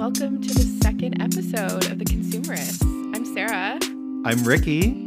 [0.00, 2.82] welcome to the second episode of The Consumerist.
[3.14, 3.78] I'm Sara.
[4.24, 5.04] I'm Ricky.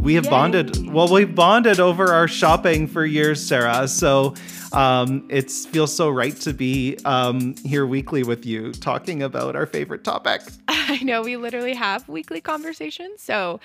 [0.00, 0.30] We have Yay.
[0.30, 0.90] bonded.
[0.90, 3.86] Well, we've bonded over our shopping for years, Sara.
[3.86, 4.32] So
[4.72, 9.66] um, it feels so right to be um, here weekly with you, talking about our
[9.66, 10.40] favorite topic.
[10.68, 13.60] I know we literally have weekly conversations, so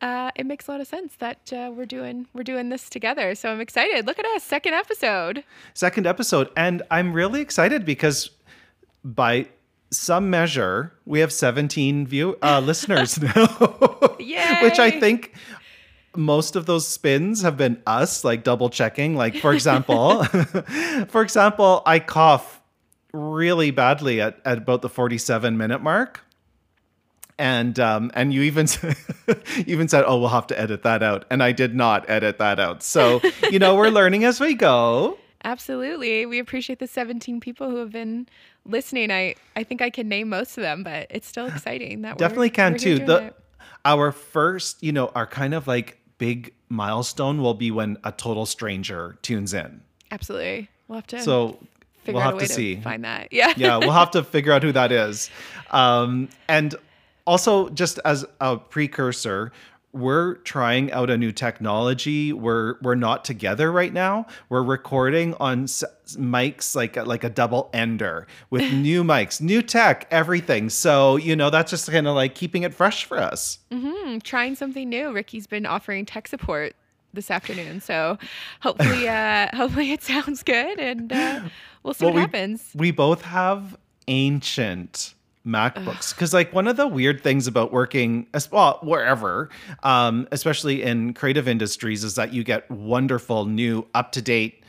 [0.00, 3.34] uh, it makes a lot of sense that uh, we're doing we're doing this together.
[3.34, 4.06] So I'm excited.
[4.06, 5.44] Look at us, second episode.
[5.74, 8.30] Second episode, and I'm really excited because
[9.04, 9.46] by
[9.90, 13.46] some measure, we have 17 view uh, listeners now,
[14.62, 15.34] which I think
[16.16, 19.14] most of those spins have been us like double checking.
[19.14, 20.24] Like for example
[21.08, 22.60] for example i cough
[23.12, 26.20] really badly at, at about the 47 minute mark.
[27.38, 28.66] And um and you even
[29.56, 31.24] you even said oh we'll have to edit that out.
[31.30, 32.82] And i did not edit that out.
[32.82, 35.18] So you know we're learning as we go.
[35.44, 38.28] Absolutely, we appreciate the 17 people who have been
[38.68, 39.10] listening.
[39.10, 42.48] I I think I can name most of them, but it's still exciting that definitely
[42.48, 43.36] we're, can too the it.
[43.84, 48.46] our first you know our kind of like big milestone will be when a total
[48.46, 51.58] stranger tunes in Absolutely, we'll have to so
[52.02, 53.28] figure we'll out have to to, see find that.
[53.32, 55.30] Yeah, yeah, we'll have to figure out who that is.
[55.70, 56.74] Um, and
[57.26, 59.52] also, just as a precursor,
[59.92, 62.32] we're trying out a new technology.
[62.32, 64.26] We're we're not together right now.
[64.48, 69.62] We're recording on s- mics like a, like a double ender with new mics, new
[69.62, 70.68] tech, everything.
[70.70, 73.58] So you know that's just kind of like keeping it fresh for us.
[73.70, 74.18] Mm-hmm.
[74.18, 75.12] trying something new.
[75.12, 76.74] Ricky's been offering tech support
[77.14, 78.18] this afternoon, so
[78.60, 81.40] hopefully, uh, hopefully it sounds good, and uh,
[81.82, 82.70] we'll see Well, what we- happens.
[82.74, 85.14] We both have ancient
[85.46, 89.48] MacBooks because, like, one of the weird things about working, well, wherever,
[89.82, 94.62] um, especially in creative industries, is that you get wonderful new, up to date,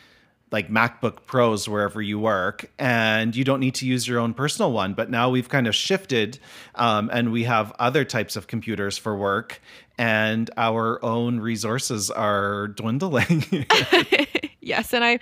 [0.51, 4.71] like MacBook Pros wherever you work, and you don't need to use your own personal
[4.71, 4.93] one.
[4.93, 6.39] But now we've kind of shifted,
[6.75, 9.61] um, and we have other types of computers for work,
[9.97, 13.43] and our own resources are dwindling.
[14.61, 15.19] yes, and I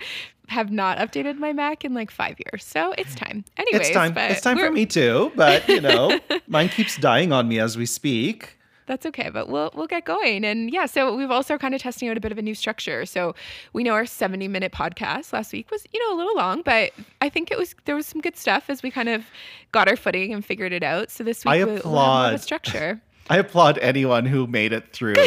[0.48, 3.44] have not updated my Mac in like five years, so it's time.
[3.58, 4.16] Anyways, it's time.
[4.16, 5.30] It's time for me too.
[5.36, 6.18] But you know,
[6.48, 8.54] mine keeps dying on me as we speak.
[8.86, 10.46] That's okay, but we'll we'll get going.
[10.46, 13.04] And yeah, so we've also kind of testing out a bit of a new structure.
[13.04, 13.34] So
[13.74, 16.92] we know our 70 minute podcast last week was, you know, a little long, but
[17.20, 19.26] I think it was there was some good stuff as we kind of
[19.72, 21.10] got our footing and figured it out.
[21.10, 23.02] So this week I we- we'll have applaud a structure.
[23.30, 25.16] I applaud anyone who made it through.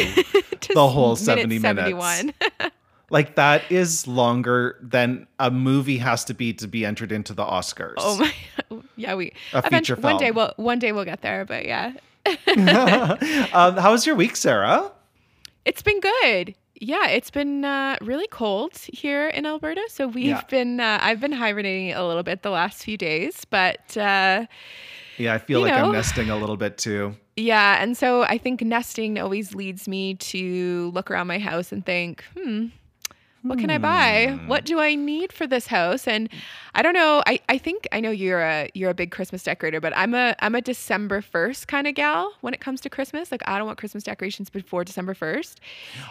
[0.74, 1.62] The whole minute 70 minutes.
[1.62, 2.32] 71.
[3.12, 7.44] Like that is longer than a movie has to be to be entered into the
[7.44, 7.94] Oscars.
[7.98, 10.14] oh my yeah, we A feature film.
[10.14, 11.92] one day we'll one day we'll get there, but yeah.
[13.52, 14.90] um, how was your week, Sara?
[15.64, 16.54] It's been good.
[16.80, 19.82] Yeah, it's been uh, really cold here in Alberta.
[19.88, 20.42] So we've Yeah.
[20.48, 24.46] been, uh, I've been hibernating a little bit the last few days, but uh,
[25.18, 25.84] Yeah, I feel like know.
[25.86, 27.14] I'm nesting a little bit too.
[27.36, 27.80] yeah.
[27.80, 32.24] And so I think nesting always leads me to look around my house and think,
[32.36, 32.66] hmm,
[33.42, 34.36] what can I buy?
[34.38, 34.46] Hmm.
[34.48, 36.06] What do I need for this house?
[36.06, 36.28] And
[36.74, 37.22] I don't know.
[37.26, 40.34] I, I think I know you're a you're a big Christmas decorator, but I'm a
[40.40, 43.30] I'm a December first kind of gal when it comes to Christmas.
[43.32, 45.60] Like I don't want Christmas decorations before December first.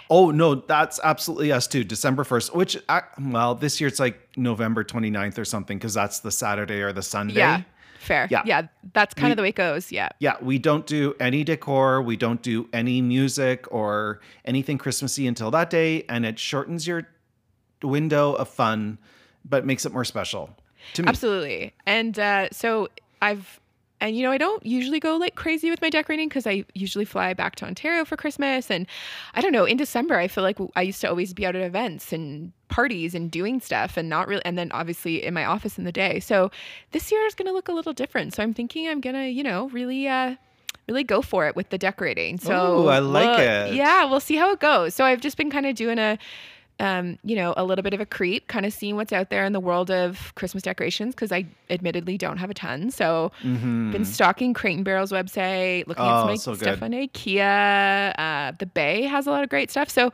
[0.09, 1.83] Oh no, that's absolutely us too.
[1.83, 6.19] December 1st, which I, well, this year it's like November 29th or something because that's
[6.19, 7.35] the Saturday or the Sunday.
[7.35, 7.61] Yeah.
[7.99, 8.27] Fair.
[8.31, 8.41] Yeah.
[8.45, 8.63] Yeah.
[8.93, 9.91] That's kind We- of the way it goes.
[9.91, 10.09] Yeah.
[10.19, 15.51] Yeah, we don't do any decor, we don't do any music or anything Christmassy until
[15.51, 17.07] that day, and it shortens your
[17.83, 18.97] window of fun,
[19.43, 20.49] but makes it more special
[20.93, 21.07] to me.
[21.07, 21.73] Absolutely.
[21.85, 22.89] And uh, so
[23.21, 23.59] I've,
[23.99, 27.05] and you know, I don't usually go like crazy with my decorating because I usually
[27.05, 28.71] fly back to Ontario for Christmas.
[28.71, 28.87] And
[29.35, 31.61] I don't know, in December, I feel like I used to always be out at
[31.61, 35.77] events and parties and doing stuff and not really, and then obviously in my office
[35.77, 36.19] in the day.
[36.19, 36.49] So
[36.93, 38.33] this year is going to look a little different.
[38.33, 40.35] So I'm thinking I'm going to, you know, really, uh,
[40.87, 42.39] really go for it with the decorating.
[42.39, 43.75] So Ooh, I like we'll- it.
[43.75, 44.95] Yeah, we'll see how it goes.
[44.95, 46.17] So I've just been kind of doing a
[46.81, 49.45] um, you know, a little bit of a creep, kind of seeing what's out there
[49.45, 52.89] in the world of Christmas decorations because I admittedly don't have a ton.
[52.91, 53.91] So Mhm.
[53.91, 56.83] been stalking Crate and Barrel's website, looking Oh, at some like, so stuff good.
[56.83, 58.13] on IKEA.
[58.17, 59.89] Uh, the Bay has a lot of great stuff.
[59.89, 60.11] So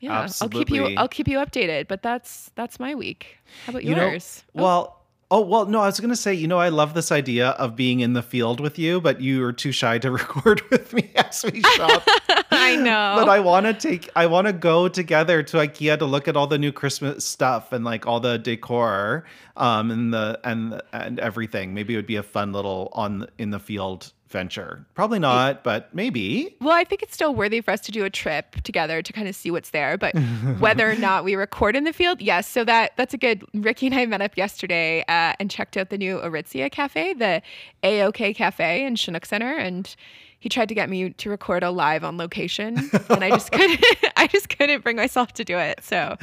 [0.00, 1.88] yeah, I'll keep you I'll keep you updated.
[1.88, 3.38] But that's that's my week.
[3.66, 4.44] How about You know, yours?
[4.54, 4.99] Well,
[5.30, 8.00] oh well, no, I was gonna say, you know, I love this idea of being
[8.00, 11.44] in the field with you, but you are too shy to record with me as
[11.44, 12.02] we shop.
[12.50, 13.16] I I know.
[13.18, 16.36] but I want to take, I want to go together to IKEA to look at
[16.36, 19.24] all the new Christmas stuff and like all the decor,
[19.56, 21.74] um, and the and and everything.
[21.74, 24.84] Maybe it would be a fun little on in the field venture.
[24.94, 26.56] Probably not, but maybe.
[26.60, 29.28] Well, I think it's still worthy for us to do a trip together to kind
[29.28, 29.98] of see what's there.
[29.98, 30.14] But
[30.58, 32.48] whether or not we record in the field, yes.
[32.48, 33.44] So that that's a good.
[33.54, 37.42] Ricky and I met up yesterday uh, and checked out the new Aritzia Cafe, the
[37.82, 39.94] AOK Cafe in Chinook Center, and
[40.40, 42.78] he tried to get me to record a live on location,
[43.10, 43.84] and I just couldn't.
[44.16, 45.84] I just couldn't bring myself to do it.
[45.84, 46.16] So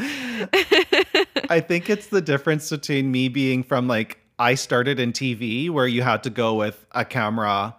[1.50, 5.88] I think it's the difference between me being from like I started in TV where
[5.88, 7.75] you had to go with a camera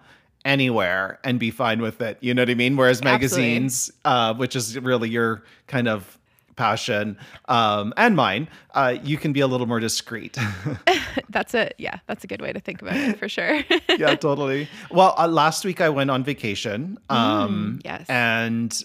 [0.48, 2.18] anywhere and be fine with it.
[2.20, 2.76] You know what I mean?
[2.76, 6.18] Whereas magazines, uh, which is really your kind of
[6.56, 7.16] passion
[7.48, 10.36] um, and mine, uh, you can be a little more discreet.
[11.28, 13.62] that's a yeah, that's a good way to think about it for sure.
[13.96, 14.68] yeah, totally.
[14.90, 16.98] Well, uh, last week I went on vacation.
[17.10, 18.06] Um, Mm, yes.
[18.08, 18.82] and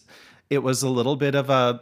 [0.49, 1.81] it was a little bit of a.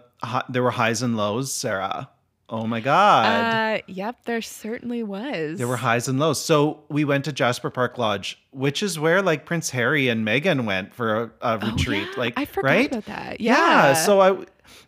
[0.50, 2.08] There were highs and lows, Sara.
[2.54, 3.80] Oh my god.
[3.80, 5.58] Uh, yep, there certainly was.
[5.58, 6.44] There were highs and lows.
[6.44, 10.66] So we went to Jasper Park Lodge, which is where like Prince Harry and Meghan
[10.66, 12.08] went for a, a Oh, retreat.
[12.12, 12.92] yeah, Like I forgot right?
[12.92, 13.40] about that.
[13.40, 13.56] Yeah.
[13.56, 13.94] Yeah.
[13.94, 14.46] So I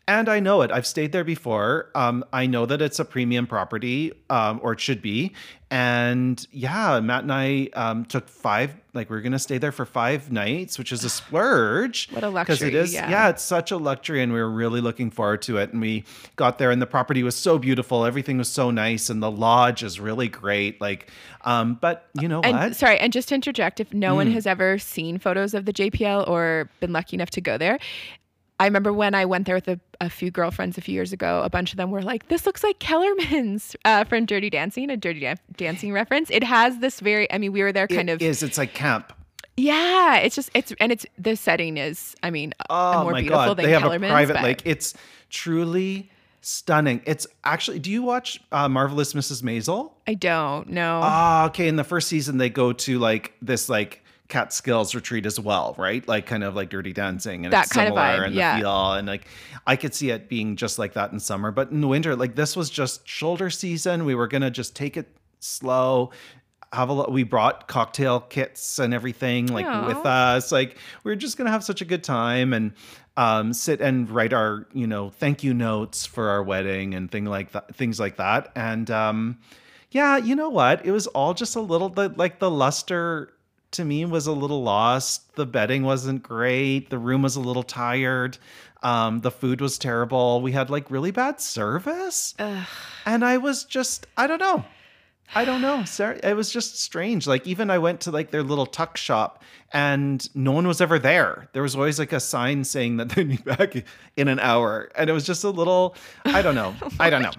[0.08, 0.72] and I know it.
[0.72, 1.90] I've stayed there before.
[1.96, 5.34] Um, I know that it's a premium property, um, or it should be.
[5.72, 8.76] And yeah, Matt and I um, took five.
[8.94, 12.10] Like we are gonna stay there for five nights, which is a splurge.
[12.12, 12.94] What a Because it luxury, is.
[12.94, 13.10] yeah.
[13.10, 15.72] yeah, it's such a luxury, and we were really looking forward to it.
[15.72, 16.04] And we
[16.36, 18.06] got there, and the property was so beautiful.
[18.06, 20.80] Everything was so nice, and the lodge is really great.
[20.80, 21.10] Like,
[21.42, 22.76] um, but you know and what?
[22.76, 24.16] sorry, and just to interject, if no Mm.
[24.18, 27.80] one has ever seen photos of the JPL or been lucky enough to go there,
[28.60, 31.42] I remember when I went there with a, a few girlfriends a few years ago,
[31.44, 34.98] a bunch of them were like, "This looks like Kellerman's uh, from Dirty Dancing, a
[34.98, 38.14] Dirty Dan- Dancing reference." It has this very, I mean, we were there kind It
[38.14, 38.44] of, is.
[38.44, 39.12] It's like camp.
[39.58, 40.18] yeah.
[40.18, 43.58] It's just, it's, and it's the setting is, I mean, Oh more my beautiful god,
[43.58, 44.12] than they have Kellerman's.
[44.12, 44.62] a private but- lake.
[44.66, 44.94] It's
[45.30, 46.10] truly
[46.42, 47.02] stunning.
[47.06, 47.80] It's actually.
[47.80, 49.42] Do you watch uh, Marvelous Mrs.
[49.44, 49.92] Maisel?
[50.08, 51.00] I don't know.
[51.04, 51.68] Ah, okay.
[51.68, 54.03] In the first season, they go to like this like
[54.34, 56.08] Catskills retreat as well, right?
[56.08, 58.56] Like kind of like Dirty Dancing and That it's kind of vibe, and yeah.
[58.56, 59.28] the feel and like
[59.68, 62.34] I could see it being just like that in summer, but in the winter, like
[62.34, 64.06] this was just shoulder season.
[64.06, 65.08] We were gonna just take it
[65.40, 66.10] slow.
[66.72, 67.12] Have a lot.
[67.12, 70.52] We brought cocktail kits and everything like with us.
[70.52, 72.74] Like we are just gonna have such a good time and
[73.16, 77.26] um, sit and write our you know thank you notes for our wedding and thing
[77.26, 77.76] like that.
[77.76, 78.52] Things like that.
[78.56, 79.38] And um,
[79.92, 80.84] yeah, you know what?
[80.88, 83.30] It was all just a little the like the luster
[83.74, 85.36] to me was a little lost.
[85.36, 86.90] The bedding wasn't great.
[86.90, 88.38] The room was a little tired.
[88.82, 90.42] Um, the food was terrible.
[90.42, 92.36] We had like really bad service.
[92.40, 92.68] Ugh.
[93.06, 94.66] And I was just, I don't know.
[95.36, 95.84] I don't know.
[95.86, 96.20] Sorry.
[96.22, 97.26] It was just strange.
[97.26, 99.42] Like even I went to like their little tuck shop
[99.72, 101.50] and no one was ever there.
[101.54, 103.84] There was always like a sign saying that they'd be back
[104.16, 104.92] in an hour.
[104.96, 105.96] And it was just a little,
[106.26, 106.76] I don't know.
[107.00, 107.32] I don't know.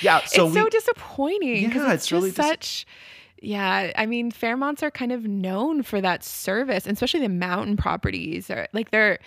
[0.00, 0.20] Yeah.
[0.26, 1.72] So it's we, so disappointing.
[1.72, 2.86] Yeah, it's, it's really just dis- such.
[3.40, 7.76] Yeah, I mean, Fairmonts are kind of known for that service, and especially the mountain
[7.76, 8.50] properties.
[8.50, 9.18] Are like they're,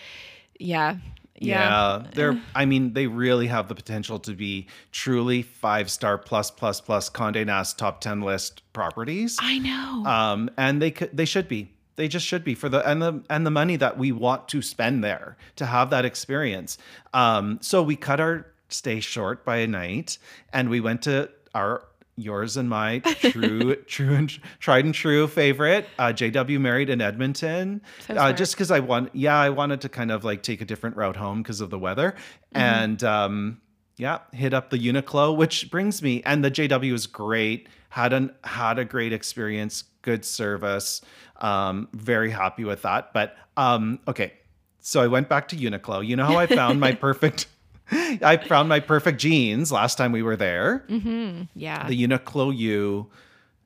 [0.60, 0.98] yeah,
[1.36, 2.00] yeah.
[2.00, 2.42] Yeah, they're.
[2.54, 7.10] I mean, they really have the potential to be truly five star plus plus plus
[7.10, 9.38] Condé Nast top ten list properties.
[9.42, 10.06] I know.
[10.06, 11.72] Um, and they could, they should be.
[11.96, 14.62] They just should be for the and the and the money that we want to
[14.62, 16.78] spend there to have that experience.
[17.14, 20.18] Um, so we cut our stay short by a night,
[20.52, 21.84] and we went to our
[22.16, 24.30] yours and my true true and
[24.60, 27.82] tried and true favorite uh, JW Marriott in Edmonton.
[28.08, 30.66] So uh, just because I want, yeah, I wanted to kind of like take a
[30.66, 32.16] different route home because of the weather,
[32.54, 33.62] and um,
[33.98, 37.68] yeah, hit up the Uniqlo, which brings me and the JW is great.
[37.90, 41.02] Had an had a great experience, good service.
[41.38, 43.14] Um, very happy with that.
[43.14, 44.34] But um, okay,
[44.80, 46.06] so I went back to Uniqlo.
[46.06, 47.48] You know how I found my perfect.
[48.22, 50.86] I found my perfect jeans last time we were there.
[50.90, 51.44] mm-hmm.
[51.56, 51.88] Yeah.
[51.88, 53.10] The Uniqlo U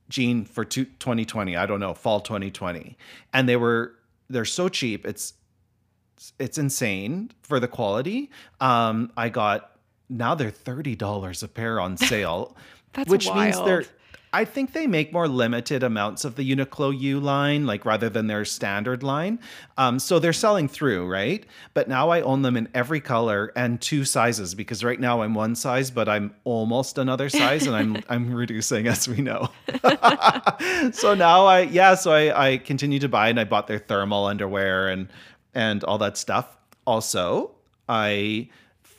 [0.10, 1.56] jean for two, 2020.
[1.56, 2.98] I don't know, fall 2020.
[3.34, 3.94] And they were
[4.30, 5.06] they're so cheap.
[5.06, 5.34] It's
[6.40, 8.32] it's insane for the quality.
[8.60, 9.72] Um, I got
[10.10, 12.56] now they're thirty dollars a pair on sale,
[12.94, 13.86] That's which means they're.
[14.34, 18.28] I think they make more limited amounts of the Uniqlo U line, like rather than
[18.28, 19.40] their standard line.
[19.78, 21.46] Um, so they're selling through, right?
[21.74, 25.34] But now I own them in every color and two sizes because right now I'm
[25.34, 29.50] one size, but I'm almost another size, and I'm I'm reducing as we know.
[30.92, 34.26] so now I yeah, so I I continue to buy, and I bought their thermal
[34.26, 35.08] underwear and
[35.56, 36.58] and all that stuff.
[36.86, 37.52] Also,
[37.88, 38.50] I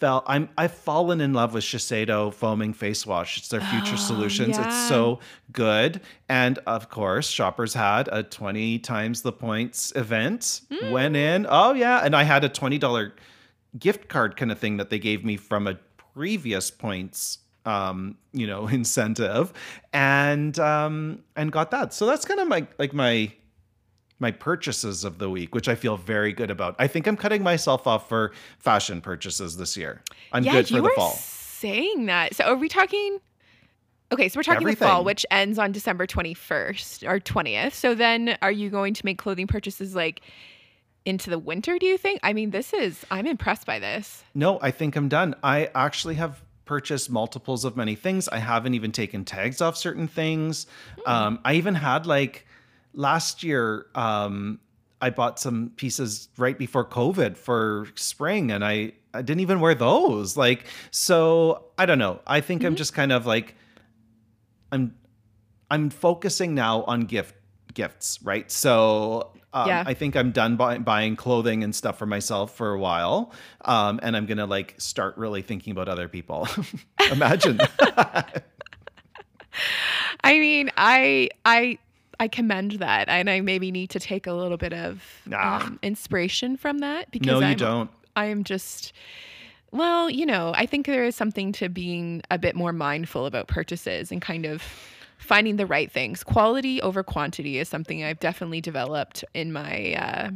[0.00, 3.38] fell I'm I've fallen in love with Shiseido foaming face wash.
[3.38, 4.57] It's their future Oh, solutions.
[4.57, 4.67] yeah.
[4.67, 5.19] It's so
[5.52, 6.00] good.
[6.28, 10.61] And of course, shoppers had a 20 times the points event.
[10.90, 11.35] Went Mm.
[11.35, 11.47] in.
[11.49, 12.00] Oh yeah.
[12.05, 13.12] And I had a $20
[13.78, 15.75] gift card kind of thing that they gave me from a
[16.14, 19.52] previous points um you know incentive
[19.93, 23.31] and um and got that so that's kind of my like my
[24.20, 27.42] my purchases of the week which i feel very good about i think i'm cutting
[27.42, 31.18] myself off for fashion purchases this year i'm yeah, good for you the fall
[31.58, 32.34] saying that.
[32.34, 33.18] So are we talking?
[34.10, 37.75] Okay, so we're talking the fall, which ends on December twenty first or twentieth.
[37.75, 40.22] So then, are you going to make clothing purchases like
[41.04, 41.78] into the winter?
[41.78, 42.20] Do you think?
[42.22, 43.04] I mean, this is.
[43.10, 44.22] I'm impressed by this.
[44.34, 48.75] no i think i'm done i actually have purchased multiples of many things i haven't
[48.75, 50.66] even taken tags off certain things
[51.06, 52.46] um i even had like
[52.95, 54.59] last year um
[55.00, 59.75] i bought some pieces right before covid for spring and i i didn't even wear
[59.75, 60.37] those.
[60.37, 62.21] Like so i don't know.
[62.26, 63.54] I think i'm just kind of like
[64.73, 64.95] i'm
[65.71, 67.35] i'm focusing now on gift
[67.75, 68.50] gifts right?
[68.50, 69.83] So um, Yeah.
[69.87, 73.33] i think i'm done buy- buying clothing and stuff for myself for a while
[73.64, 76.47] um, and i'm gonna like start really thinking about other people.
[77.12, 77.59] Imagine.
[80.25, 81.78] I mean, I I
[82.20, 85.66] I commend that, and I maybe need to take a little bit of Ah.
[85.66, 88.92] um, inspiration from that because no you I'm, don't I am just.
[89.70, 93.48] Well, you know, I think there is something to being a bit more mindful about
[93.48, 94.62] purchases and kind of
[95.18, 96.25] finding the right things.
[96.25, 100.30] Quality over quantity is something I've definitely developed in my uh,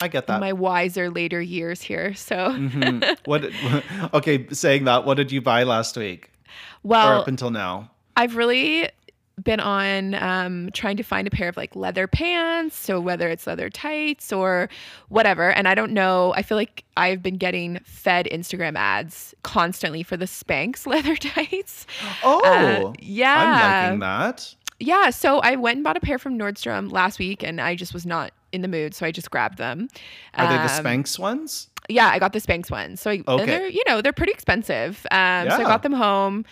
[0.00, 2.14] i get that my wiser later years here.
[2.14, 3.18] So, Mhm.
[3.26, 3.50] what
[4.14, 6.30] okay saying that what did you buy last week
[6.84, 8.88] or well, up until now I've really
[9.42, 12.76] been on um, trying to find a pair of like leather pants.
[12.76, 14.68] So whether it's leather tights or
[15.08, 15.50] whatever.
[15.50, 16.32] And I don't know.
[16.36, 21.86] I feel like I've been getting fed Instagram ads constantly for the Spanx leather tights.
[22.22, 23.34] oh Uh, yeah.
[23.36, 25.10] i'm liking that Yeah.
[25.10, 28.06] So I went and bought a pair from Nordstrom last week and I just was
[28.06, 28.94] not in the mood.
[28.94, 29.88] So I just grabbed them.
[30.34, 33.00] are they the Um, spanx ones yeah, I got the Spanx ones.
[33.00, 33.42] So I, Okay.
[33.42, 35.06] and they're you know they're pretty expensive.
[35.10, 36.44] Um, so I got them home,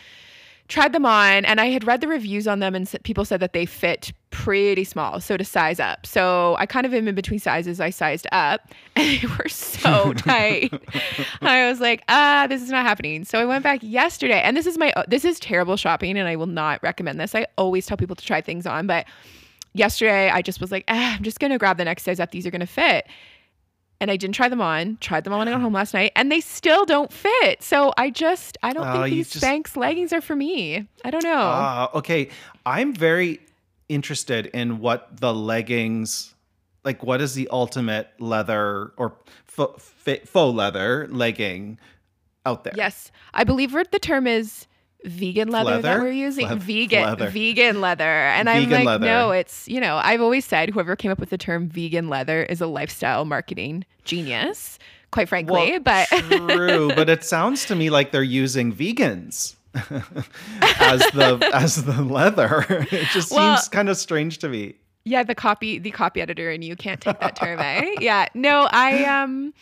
[0.68, 3.52] tried them on, and I had read the reviews on them, and people said that
[3.52, 5.20] they fit pretty small.
[5.20, 7.80] So to size up, so I kind of am in between sizes.
[7.80, 8.60] I sized up,
[8.96, 10.72] and they were so tight.
[11.40, 13.24] I was like, ah, this is not happening.
[13.24, 16.36] So I went back yesterday, and this is my this is terrible shopping, and I
[16.36, 17.34] will not recommend this.
[17.34, 19.06] I always tell people to try things on, but
[19.74, 22.30] yesterday I just was like, ah, I'm just gonna grab the next size up.
[22.30, 23.06] These are gonna fit
[24.00, 24.98] and I didn't try them on.
[25.00, 27.62] Tried them on when I got home last night, and they still don't fit.
[27.62, 30.86] So I just I don't Oh, think these just- Spanx leggings are for me.
[31.04, 31.34] I don't know.
[31.36, 32.28] Ah, okay.
[32.64, 33.40] I'm very
[33.88, 36.34] interested in what the leggings,
[36.84, 41.78] like, what is the ultimate leather or faux, faux leather legging
[42.44, 42.74] out there?
[42.76, 44.66] yes, I believe the term is
[45.06, 46.58] vegan leather, that we're using.
[46.58, 47.28] Vegan leather.
[47.30, 49.06] vegan leather, and I'm like, leather.
[49.06, 52.42] no, it's you know I've always said whoever came up with the term vegan leather
[52.44, 54.78] is a lifestyle marketing genius.
[55.12, 56.08] Quite frankly, Well, but
[56.50, 59.54] true, but it sounds to me like they're using vegans
[60.80, 62.66] as the as the leather.
[62.90, 64.74] It just Well- seems kind of strange to me.
[65.04, 67.94] Yeah, the copy the copy editor and you can't take that term, eh?
[68.00, 68.26] Yeah.
[68.34, 69.54] No, I um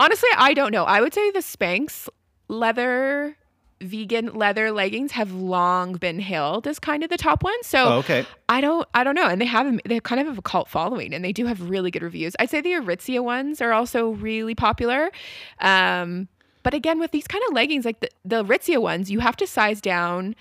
[0.00, 0.84] honestly I don't know.
[0.84, 2.08] I would say the Spanx
[2.48, 3.36] leather
[3.82, 7.62] vegan leather leggings have long been hailed as kind of the top one.
[7.62, 8.24] So Oh, okay.
[8.48, 9.26] I don't I don't know.
[9.26, 11.90] And they have they kind of have a cult following and they do have really
[11.90, 12.34] good reviews.
[12.38, 15.10] I'd say the Aritzia ones are also really popular.
[15.60, 16.28] Um
[16.62, 19.46] but again with these kind of leggings like the, the Aritzia ones, you have to
[19.46, 20.34] size down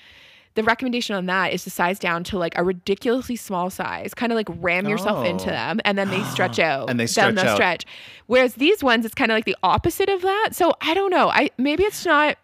[0.54, 4.34] the recommendation on that is to size down to like a ridiculously small size, kind
[4.34, 5.52] of like ram yourself into Oh.
[5.52, 6.90] them, and then they stretch out.
[6.90, 7.56] And they Then stretch they'll out.
[7.56, 7.86] stretch.
[8.28, 10.50] Whereas these ones, it's kind of like the opposite of that.
[10.52, 11.30] So I don't know.
[11.30, 12.38] I maybe it's not.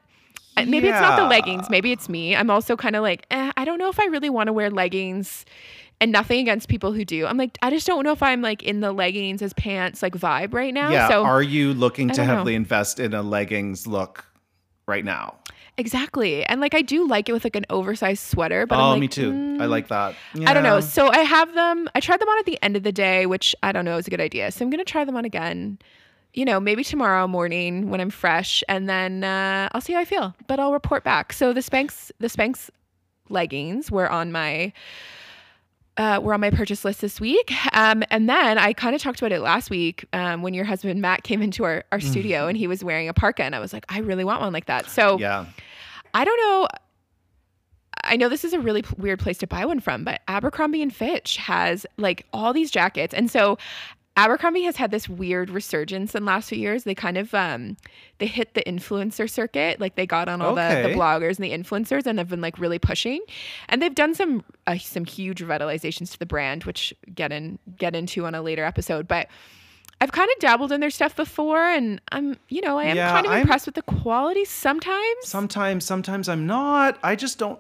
[0.66, 1.70] Maybe it's not the leggings.
[1.70, 2.36] Maybe it's me.
[2.36, 4.70] I'm also kind of like, eh, I don't know if I really want to wear
[4.70, 5.46] leggings.
[6.00, 7.26] And nothing against people who do.
[7.26, 10.14] I'm like, I just don't know if I'm like in the leggings as pants like
[10.14, 10.92] vibe right now.
[10.92, 11.08] Yeah.
[11.08, 12.34] So Are you looking to don't know.
[12.36, 14.24] heavily invest in a leggings look
[14.86, 15.40] right now?
[15.78, 16.44] exactly.
[16.44, 18.66] And like I do like it with like an oversized sweater.
[18.66, 19.30] But oh, I'm like, me too.
[19.30, 20.16] I mm, like that.
[20.46, 20.80] I don't know.
[20.80, 21.90] So I have them.
[21.96, 24.08] I tried them on at the end of the day, which I don't know is
[24.08, 24.52] a good idea.
[24.52, 25.80] So I'm gonna try them on again.
[26.38, 30.06] You know, maybe tomorrow morning when I'm fresh, and then uh, I'll see how I
[30.06, 30.36] feel.
[30.46, 31.34] But I'll report back.
[31.34, 32.70] So the Spanx, the Spanx
[33.28, 34.72] leggings were on my
[35.98, 37.52] uh, were on my purchase list this week.
[37.76, 41.02] Um, and then I kind of talked about it last week um, when your husband
[41.02, 43.74] Matt came into our, our studio and he was wearing a parka, and I was
[43.74, 44.86] like, I really want one like that.
[44.92, 45.46] So Yeah.
[46.14, 46.68] I don't know.
[48.04, 50.84] I know this is a really p- weird place to buy one from, but Abercrombie
[50.84, 53.14] and Fitch has like all these jackets.
[53.14, 53.58] And so
[54.18, 56.84] Abercrombie has had this weird resurgence in the last few years.
[56.84, 57.78] They kind of um
[58.18, 61.52] they hit the influencer circuit, like they got on all the, the bloggers and the
[61.52, 63.22] influencers, and they've been like really pushing.
[63.70, 67.96] And they've done some uh, some huge revitalizations to the brand, which get in get
[67.96, 69.08] into on a later episode.
[69.08, 69.28] But
[70.02, 73.12] I've kind of dabbled in their stuff before, and I'm you know I am Yeah,
[73.12, 75.16] kind of I'm- impressed with the quality sometimes.
[75.24, 76.98] Sometimes, sometimes I'm not.
[77.04, 77.60] I just don't.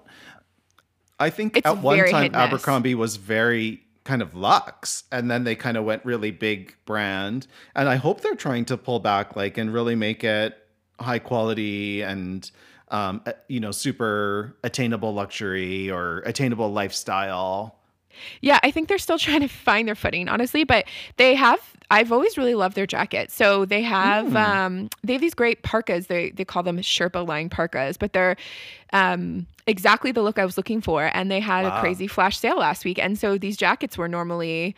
[1.20, 2.42] I think It's at one time hit and miss.
[2.42, 7.46] Abercrombie was very kind of Lux, and then they kind of went really big brand.
[7.76, 10.58] And I hope they're trying to pull back, like, and really make it
[11.00, 12.50] high quality and,
[12.90, 17.76] um, uh, you know, super attainable luxury or attainable lifestyle.
[18.42, 20.64] Yeah, I think they're still trying to find their footing, honestly.
[20.64, 20.86] But
[21.18, 21.60] they have.
[21.90, 23.34] I've always really loved their jackets.
[23.34, 24.28] So they have.
[24.28, 24.36] Mm.
[24.36, 26.08] Um, they have these great parkas.
[26.08, 28.36] They they call them Sherpa line parkas, but they're
[28.94, 31.10] um, exactly the look I was looking for.
[31.14, 31.78] And they had Wow.
[31.78, 34.76] a crazy flash sale last week, and so these jackets were normally.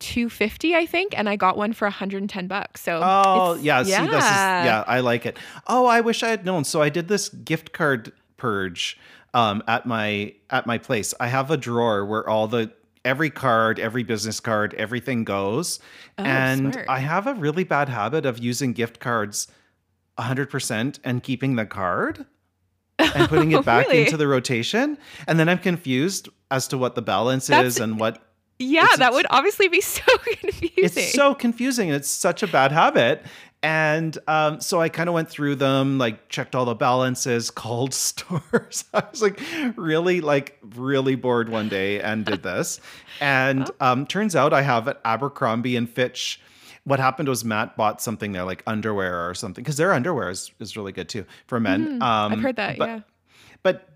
[0.00, 2.82] 250 I think and I got one for 110 bucks.
[2.82, 5.36] So Oh it's- yeah, see this is yeah, I like it.
[5.66, 6.62] Oh, I wish I had known.
[6.62, 8.98] So I did this gift card purge
[9.34, 11.12] um at my at my place.
[11.20, 12.72] I have a drawer where all the
[13.04, 15.78] every card, every business card, everything goes.
[16.18, 16.86] Oh, and smart.
[16.88, 19.46] I have a really bad habit of using gift cards
[20.18, 22.26] 100% and keeping the card
[22.98, 24.04] and putting it back Really?
[24.04, 24.98] into the rotation.
[25.26, 28.22] And then I'm confused as to what the balance That's- is and what
[28.58, 30.70] Yeah, It's- that would obviously be so confusing.
[30.84, 33.24] it's so confusing and it's such a bad habit.
[33.60, 37.92] And um, so i kind of went through them like checked all the balances called
[37.92, 38.84] stores.
[38.94, 39.40] I was like
[39.76, 40.20] really?
[40.20, 42.80] Like really bored one day and did this?
[43.20, 46.40] And um, turns out i have at abercrombie and fitch.
[46.84, 50.52] What happened was matt bought something there like underwear or something because their underwear is,
[50.60, 52.00] is really good too for men.
[52.00, 53.00] Um, I've heard that, but, yeah.
[53.64, 53.88] but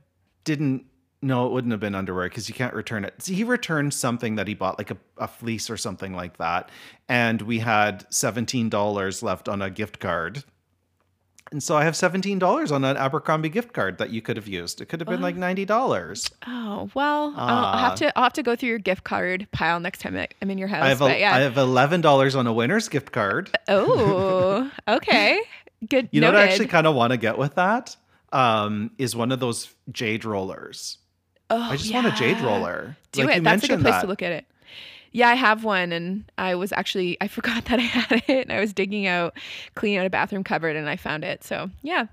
[0.44, 0.86] didn't
[1.22, 3.14] no it wouldn't have been underwear because you can't return it.
[3.22, 6.68] So he returned something that he bought like a, a fleece or something like that
[7.08, 10.44] and we had $17 left on a gift card.
[11.50, 14.80] And so i have $17 on an abercrombie gift card that you could have used.
[14.80, 18.42] It could have been like $90 Oh well, I'll, I'll have to I'll have to
[18.42, 20.82] go through your gift card pile next time I'm in your house.
[20.82, 21.34] I have, a, yeah.
[21.34, 23.50] I have $11 on a winner's gift card.
[23.68, 25.42] Oh, okay,
[25.88, 26.08] good.
[26.10, 27.96] you know what i actually kind of want to get with that?
[28.32, 30.96] Um, is one of those jade rollers
[31.52, 33.36] oh, i just want a jade roller Do like it.
[33.38, 34.44] you That's a good place that to look at it.
[35.14, 38.44] Yeah, I have one, and I was actually I forgot that I had it.
[38.48, 39.34] And I was digging out,
[39.74, 41.44] cleaning out a bathroom cupboard, and I found it.
[41.44, 42.06] So yeah,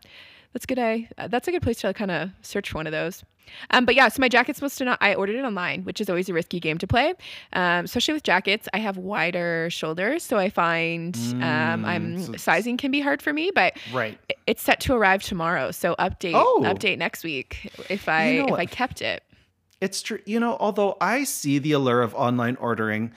[0.51, 0.77] that's good.
[0.79, 3.23] I uh, that's a good place to kind of search for one of those.
[3.71, 4.97] Um, but yeah, so my jacket's supposed to not.
[5.01, 7.13] I ordered it online, which is always a risky game to play,
[7.53, 8.67] um, especially with jackets.
[8.73, 13.21] I have wider shoulders, so I find um, I'm Mm, so sizing can be hard
[13.21, 13.49] for me.
[13.55, 16.61] But right it's set to arrive tomorrow, so update Oh.
[16.65, 18.59] update next week if I know if what?
[18.59, 19.23] I kept it.
[19.81, 20.19] It's true.
[20.25, 23.13] You know, although I see the allure of online ordering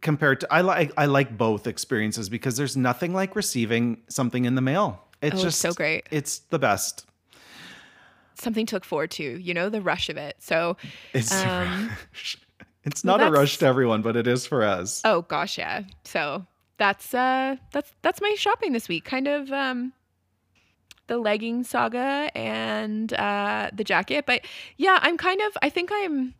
[0.00, 4.54] compared to I like I like both experiences because there's nothing like receiving something in
[4.54, 5.00] the mail.
[5.22, 6.06] It's Oh, just so great.
[6.10, 7.06] It's the best.
[8.34, 10.36] something to look forward to, you know, the rush of it.
[10.40, 10.76] So,
[11.14, 11.90] It's Um,
[12.84, 15.00] it's well, not a rush to everyone, but it is for us.
[15.04, 15.84] oh gosh, yeah.
[16.04, 16.44] So
[16.76, 19.04] that's uh that's that's my shopping this week.
[19.04, 19.92] Kind of um
[21.06, 24.26] the legging saga and uh the jacket.
[24.26, 24.42] But
[24.76, 26.34] yeah, I'm kind of I think I'm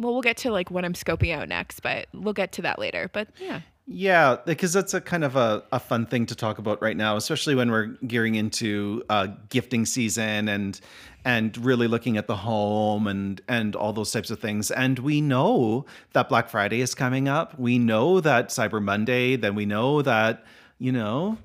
[0.00, 2.78] well, we'll get to like what I'm scoping out next, but we'll get to that
[2.78, 3.10] later.
[3.12, 3.60] But yeah.
[3.92, 7.16] Yeah, because that's a kind of a, a fun thing to talk about right now,
[7.16, 10.80] especially when we're gearing into uh, gifting season and
[11.24, 14.70] and really looking at the home and and all those types of things.
[14.70, 17.58] And we know that Black Friday is coming up.
[17.58, 19.34] We know that Cyber Monday.
[19.34, 20.44] Then we know that
[20.78, 21.38] you know.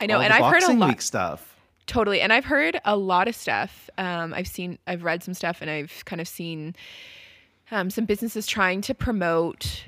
[0.00, 1.48] I know, all and I've heard a lot- Week stuff.
[1.86, 2.20] Totally.
[2.20, 3.90] And I've heard a lot of stuff.
[3.98, 6.76] Um, I've seen, I've read some stuff, and I've kind of seen
[7.72, 9.84] um, some businesses trying to promote.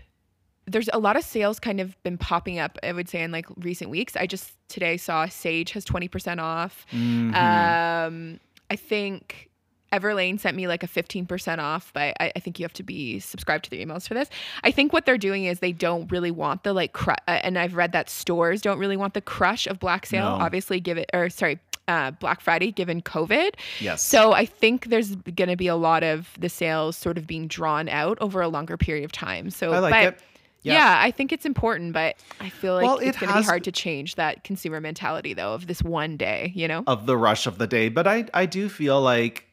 [0.67, 3.47] There's a lot of sales kind of been popping up, I would say, in like
[3.59, 4.17] recent weeks.
[4.17, 6.85] I just today saw Sage has 20% off.
[6.91, 7.35] Mhm.
[7.35, 8.41] Um,
[8.71, 9.51] I think
[9.99, 13.21] Everlane sent me like a 15% off, but I, I think you have to be
[13.21, 14.29] subscribed to their emails for this.
[14.63, 17.59] I think what they're doing is they don't really want the like, cru- uh, and
[17.59, 20.45] I've read that stores don't really want the crush of Black Sale, No.
[20.45, 23.55] obviously, give it, or sorry, uh, Black Friday given COVID.
[23.81, 24.03] yes.
[24.03, 27.47] So I think there's going to be a lot of the sales sort of being
[27.47, 29.51] drawn out over a longer period of time.
[29.51, 30.21] So I like but, it.
[30.63, 30.73] Yeah.
[30.75, 30.97] Yeah.
[31.03, 33.65] I think it's important, but I feel like Well, it's it going to be hard
[33.65, 36.85] to change that consumer mentality though of this one day, you know?
[36.87, 37.91] of the rush of the day.
[37.91, 39.45] But I I do feel like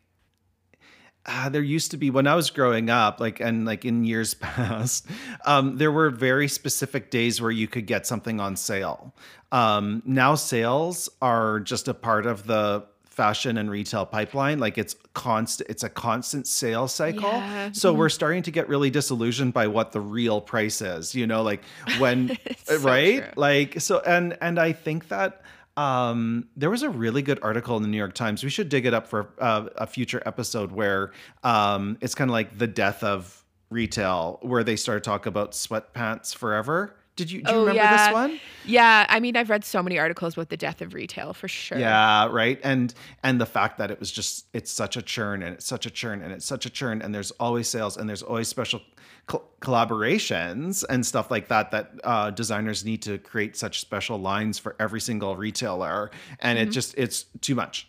[1.26, 4.34] uh, there used to be when I was growing up, like and like in years
[4.46, 5.06] past,
[5.46, 9.14] um, there were very specific days where you could get something on sale.
[9.52, 14.96] Um, now sales are just a part of the fashion and retail pipeline like it's
[15.14, 17.70] constant it's a constant sale cycle Yeah.
[17.74, 21.44] so we're starting to get really disillusioned by what the real price is you know
[21.44, 21.62] like
[22.00, 25.42] when It's so right like so and and i think that
[25.78, 28.86] um there was a really good article in the new york times we should dig
[28.86, 31.12] it up for uh, a future episode where
[31.44, 36.36] um it's kind of like the death of retail where they started talk about sweatpants
[36.36, 38.06] forever did you do you Oh, remember yeah.
[38.08, 41.34] this one Yeah, I mean, I've read so many articles about the death of retail
[41.34, 41.78] for sure.
[41.78, 42.58] Yeah, right.
[42.64, 45.86] And and the fact that it was just it's such a churn and it's such
[45.86, 48.80] a churn and it's such a churn and there's always sales and there's always special
[49.28, 54.60] col- collaborations and stuff like that that uh, designers need to create such special lines
[54.60, 57.88] for every single retailer and it just it's too much.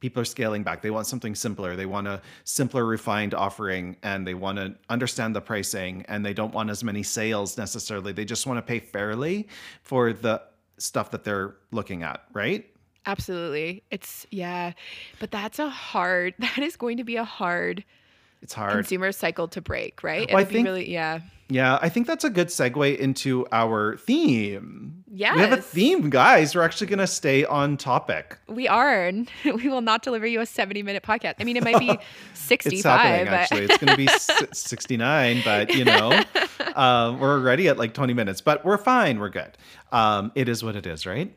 [0.00, 0.82] People are scaling back.
[0.82, 1.76] They want something simpler.
[1.76, 6.04] They want a simpler, refined offering, and they want to understand the pricing.
[6.08, 8.12] And they don't want as many sales necessarily.
[8.12, 9.46] They just want to pay fairly
[9.84, 10.42] for the
[10.76, 12.66] stuff that they're looking at, right?
[13.06, 13.84] Absolutely.
[13.92, 14.72] It's, yeah.
[15.20, 17.84] But that's a hard, that is going to be a hard
[18.42, 18.72] It's hard.
[18.72, 20.28] consumer cycle to break, right?
[20.28, 21.20] Well, I think- really, yeah.
[21.48, 25.04] Yeah, I think that's a good segue into our theme.
[25.12, 26.54] Yeah, We have a theme, guys.
[26.54, 28.38] We're actually going to stay on topic.
[28.48, 29.04] We are.
[29.04, 31.34] and We will not deliver you a 70 minute podcast.
[31.40, 31.98] I mean, it might be
[32.32, 32.72] 65.
[32.72, 33.64] It's happening, but- actually.
[33.64, 34.06] It's going to be
[34.52, 36.22] 69, but you know,
[36.74, 39.18] um, we're already at like 20 minutes, but we're fine.
[39.18, 39.50] We're good.
[39.90, 41.34] Um, it is what it is, right?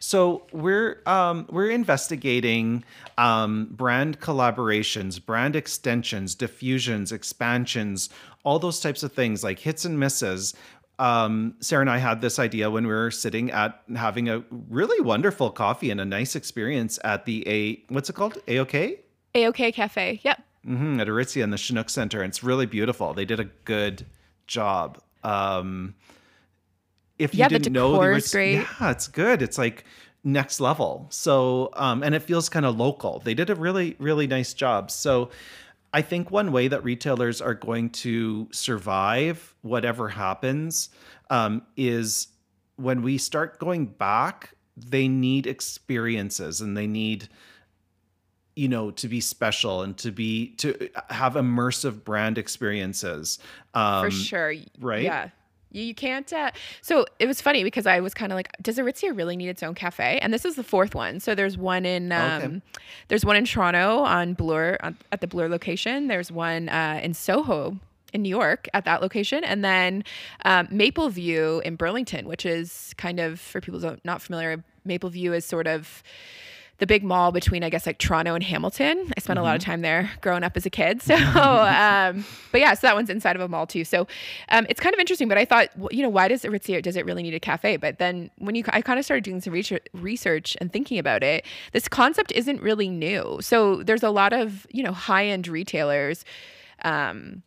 [0.00, 2.84] So we're um, we're investigating
[3.18, 8.08] um, brand collaborations, brand extensions, diffusions, expansions,
[8.44, 10.54] all those types of things like hits and misses.
[10.98, 15.00] Um, Sara and I had this idea when we were sitting at having a really
[15.00, 17.82] wonderful coffee and a nice experience at the A.
[17.88, 18.38] What's it called?
[18.46, 18.98] AOK.
[19.34, 20.20] AOK Cafe.
[20.22, 20.42] Yep.
[20.64, 22.22] hmm at Aritzia in the Chinook Center.
[22.22, 23.14] And it's really beautiful.
[23.14, 24.06] They did a good
[24.46, 25.00] job.
[25.24, 25.94] Um,
[27.22, 28.54] if you Yeah, the didn't know, the decor is great.
[28.54, 29.42] yeah, it's good.
[29.42, 29.84] It's like
[30.24, 31.06] next level.
[31.10, 33.20] So, um, and it feels kind of local.
[33.20, 34.90] They did a really, really nice job.
[34.90, 35.30] So,
[35.94, 40.88] I think one way that retailers are going to survive whatever happens
[41.28, 42.28] um, is
[42.76, 47.28] when we start going back, they need experiences and they need
[48.56, 53.38] you know to be special and to be to have immersive brand experiences
[53.72, 54.54] um for sure.
[54.78, 55.02] right?
[55.04, 55.28] Yeah.
[55.72, 56.30] You, you can't.
[56.32, 59.48] Uh, so it was funny because I was kind of like, does Aritzia really need
[59.48, 60.18] its own cafe?
[60.22, 61.18] And this is the fourth one.
[61.20, 62.60] So there's one in, um, Okay.
[63.08, 66.08] there's one in Toronto on Bloor on, at the Bloor location.
[66.08, 67.78] There's one uh, in Soho
[68.12, 70.04] in New York at that location, and then
[70.44, 74.62] um, Maple View in Burlington, which is kind of for people not familiar.
[74.84, 76.02] Maple View is sort of
[76.82, 79.12] the big mall between I guess like Toronto and Hamilton.
[79.16, 81.00] I spent a lot of time there growing up as a kid.
[81.12, 83.84] So, um, but yeah, so that one's inside of a mall too.
[83.84, 84.08] So,
[84.48, 85.28] um, it's kind of interesting.
[85.28, 87.76] But I thought, well, you know, why does Aritzia does it really need a cafe?
[87.76, 91.22] But then when you, I kind of started doing some research, research and thinking about
[91.22, 93.38] it, this concept isn't really new.
[93.42, 96.24] So there's a lot of you know high end retailers.
[96.84, 97.42] Um,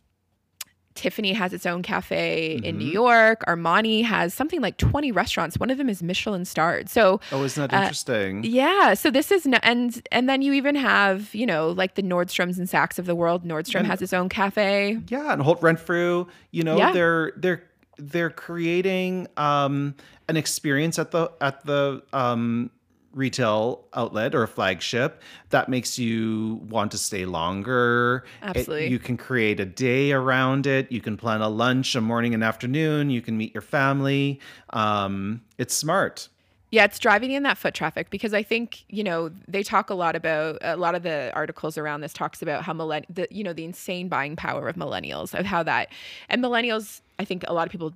[0.95, 3.43] Tiffany has its own cafe in New York.
[3.47, 5.57] Armani has something like 20 restaurants.
[5.59, 6.89] One of them is Michelin starred.
[6.89, 10.53] So oh isn't that Uh, interesting yeah, so this is no, and and then you
[10.53, 13.43] even have you know like the Nordstroms and Saks of the world.
[13.45, 14.99] Nordstrom And- has its own cafe.
[15.09, 16.91] yeah and holt renfrew you know Yeah.
[16.93, 17.63] they're they're
[17.97, 19.95] they're creating um
[20.27, 22.71] an experience at the at the um
[23.15, 28.25] retail outlet or a flagship that makes you want to stay longer.
[28.43, 28.87] It- Absolutely.
[28.89, 30.91] you can create a day around it.
[30.91, 33.09] You can plan a lunch a morning and afternoon.
[33.09, 34.39] You can meet your family.
[34.71, 36.27] Um it's smart.
[36.71, 39.93] Yeah, it's driving in that foot traffic because I think you know they talk a
[39.95, 43.43] lot about a lot of the articles around this talks about how millenn the you
[43.45, 45.87] know the insane buying power of millennials of how that
[46.27, 47.93] and millennials I think a lot of people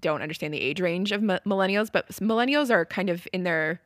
[0.00, 3.80] don't understand the age range of mi- millennials, but millennials are kind of in their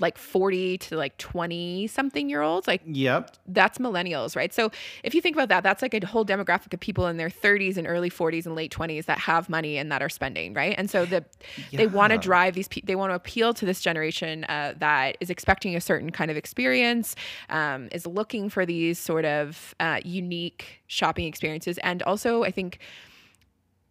[0.00, 4.52] like 40 to like 20 something year olds like yep that's millennials, right?
[4.52, 4.70] So
[5.02, 7.76] if you think about that, that's like a whole demographic of people in their 30s
[7.76, 10.74] and early 40s and late 20s that have money and that are spending, right?
[10.76, 11.24] And so the
[11.72, 12.68] they want to drive these.
[12.82, 16.36] They want to appeal to this generation uh, that is expecting a certain kind of
[16.36, 17.14] experience,
[17.50, 22.78] um, is looking for these sort of uh, unique shopping experiences, and also I think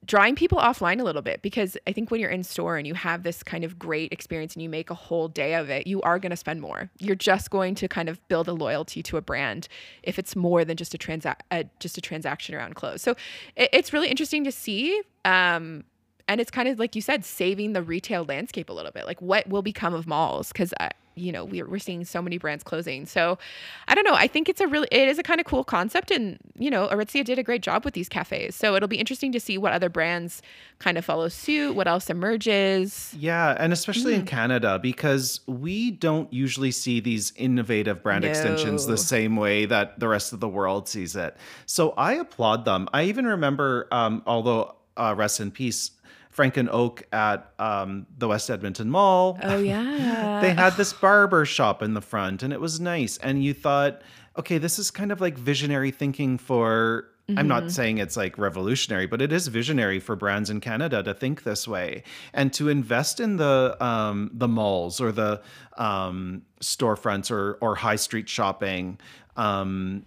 [0.06, 2.94] drawing people offline a little bit because I think when you're in store and you
[2.94, 6.02] have this kind of great experience and you make a whole day of it, you
[6.02, 6.90] are going to spend more.
[7.00, 9.68] You're just going to kind of build a loyalty to a brand
[10.04, 11.44] if it's more than just a transact,
[11.80, 13.02] just a transaction around clothes.
[13.02, 13.12] So
[13.56, 15.02] it, it's really interesting to see.
[15.26, 15.86] Um,
[16.28, 19.06] and it's kind of like you said, saving the retail landscape a little bit.
[19.06, 20.52] Like what will become of malls?
[20.52, 20.74] Because
[21.16, 23.38] you know we're, we're seeing so many brands closing so
[23.88, 26.12] i don't know i think it's a really it is a kind of cool concept
[26.12, 29.32] and you know aritzia did a great job with these cafes so it'll be interesting
[29.32, 30.42] to see what other brands
[30.80, 34.20] kind of follow suit what else emerges yeah and especially mm.
[34.20, 38.30] in canada because we don't usually see these innovative brand no.
[38.30, 42.66] extensions the same way that the rest of the world sees it so i applaud
[42.66, 45.92] them i even remember um, although uh, rest in peace
[46.34, 49.40] Frank and Oak at um, the West Edmonton Mall.
[49.44, 50.40] Oh yeah.
[50.42, 53.18] they had this barber shop in the front, and it was nice.
[53.18, 54.02] And you thought,
[54.38, 57.08] okay, this is kind of like visionary thinking for.
[57.30, 57.40] Mm-hmm.
[57.40, 57.70] I'm not mm-hmm.
[57.70, 61.66] saying it's like revolutionary, but it is visionary for brands in Canada to think this
[61.66, 65.42] way and to invest in the um, the malls or the
[65.78, 69.00] um, storefronts or or high street shopping.
[69.38, 70.06] Um,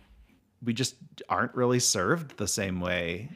[0.63, 0.97] we just
[1.29, 3.31] aren't really served the same way.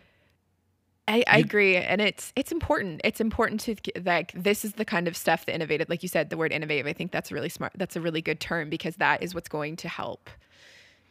[1.08, 3.00] I, I agree, and it's it's important.
[3.02, 6.30] It's important to like this is the kind of stuff that innovative, like you said,
[6.30, 6.86] the word innovative.
[6.86, 7.72] I think that's really smart.
[7.76, 10.30] That's a really good term because that is what's going to help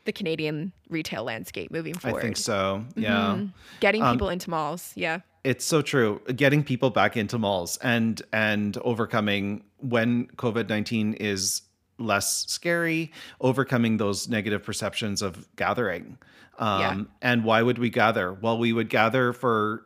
[0.06, 2.20] the Canadian retail landscape moving forward.
[2.20, 2.86] I think so.
[2.96, 3.46] Yeah, mm-hmm.
[3.82, 4.94] getting um, people into malls.
[4.96, 6.22] Yeah, it's so true.
[6.36, 11.62] Getting people back into malls and and overcoming when COVID nineteen is
[12.00, 16.18] less scary, overcoming those negative perceptions of gathering.
[16.58, 17.04] Um, yeah.
[17.22, 18.34] And why would we gather?
[18.34, 19.86] Well, we would gather for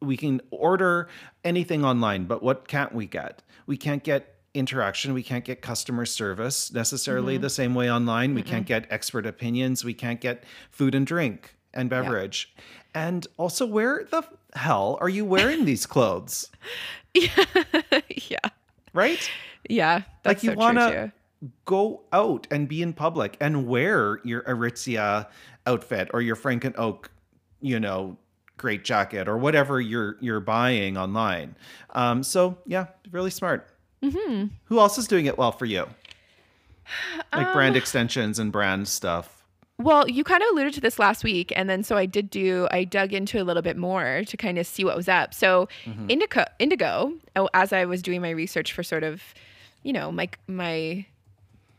[0.00, 1.08] we can order
[1.44, 3.42] anything online, but what can't we get?
[3.66, 5.14] We can't get interaction.
[5.14, 7.42] We can't get customer service necessarily mm-hmm.
[7.42, 8.30] the same way online.
[8.30, 8.36] Mm-hmm.
[8.36, 9.84] We can't get expert opinions.
[9.84, 12.52] We can't get food and drink and beverage.
[12.56, 12.62] Yeah.
[12.94, 14.22] And also, where the
[14.54, 16.50] hell are you wearing these clothes?
[17.14, 17.28] yeah.
[18.28, 18.38] yeah.
[18.92, 19.30] Right?
[19.68, 20.02] Yeah.
[20.24, 21.12] like you so want to
[21.64, 25.26] go out and be in public and wear your Aritzia
[25.66, 27.10] outfit or your Frank and Oak,
[27.60, 28.16] you know,
[28.56, 31.56] great jacket or whatever you're you're buying online.
[31.90, 33.68] Um, so yeah, really smart.
[34.02, 34.46] Mm-hmm.
[34.64, 35.86] Who else is doing it well for you?
[37.32, 39.42] Like um, brand extensions and brand stuff.
[39.78, 42.68] Well, you kind of alluded to this last week, and then so I did do.
[42.70, 45.32] I dug into a little bit more to kind of see what was up.
[45.32, 46.10] So, mm-hmm.
[46.10, 49.22] Indigo, Indigo, oh, as I was doing my research for sort of,
[49.82, 51.06] you know, my my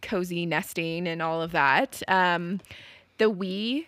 [0.03, 2.03] cozy nesting and all of that.
[2.07, 2.59] Um,
[3.17, 3.87] the We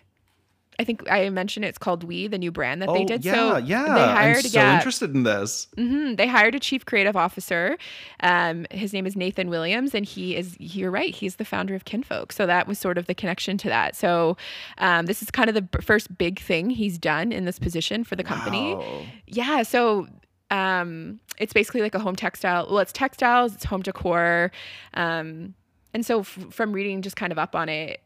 [0.78, 3.24] I think I mentioned it's called We, the new brand that oh, they did.
[3.24, 3.94] Yeah, so yeah.
[3.94, 5.68] They hired I'm so yeah, interested in this.
[5.76, 7.78] Mm-hmm, they hired a chief creative officer.
[8.20, 10.56] Um, his name is Nathan Williams, and he is.
[10.58, 11.14] You're right.
[11.14, 12.32] He's the founder of Kinfolk.
[12.32, 13.96] So that was sort of the connection to that.
[13.96, 14.36] So
[14.78, 18.16] um, this is kind of the first big thing he's done in this position for
[18.16, 18.74] the company.
[18.74, 19.02] Wow.
[19.26, 19.62] Yeah.
[19.62, 20.08] So
[20.50, 22.66] um, it's basically like a home textile.
[22.68, 23.54] Well, it's textiles.
[23.54, 24.52] It's home decor.
[24.94, 25.54] Um,
[25.96, 28.02] and so f- from reading just kind of up on it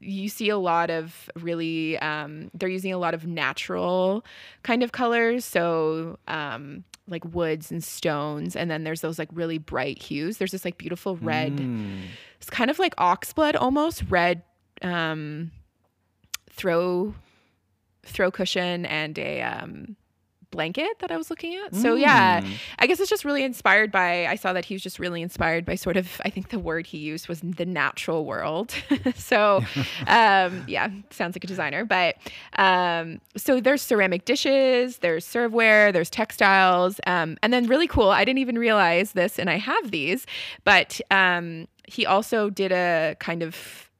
[0.00, 4.24] you see a lot of really um, they're using a lot of natural
[4.64, 5.44] kind of colors.
[5.44, 8.56] So um, like woods and stones.
[8.56, 10.38] And then there's those like really bright hues.
[10.38, 12.00] There's this like beautiful red mm.
[12.40, 14.42] it's kind of like oxblood almost red
[14.82, 15.52] um,
[16.50, 17.14] throw
[18.04, 19.94] throw cushion and a um,
[20.52, 21.74] blanket that I was looking at.
[21.74, 22.52] So yeah, mm.
[22.78, 25.64] I guess it's just really inspired by I saw that he was just really inspired
[25.64, 28.72] by sort of I think the word he used was the natural world.
[29.16, 29.64] so
[30.06, 31.84] um, yeah, sounds like a designer.
[31.84, 32.16] But
[32.56, 38.10] um, so there's ceramic dishes, there's serveware, there's textiles, um, and then really cool.
[38.10, 40.26] I didn't even realize this, and I have these,
[40.62, 43.90] but um, he also did a kind of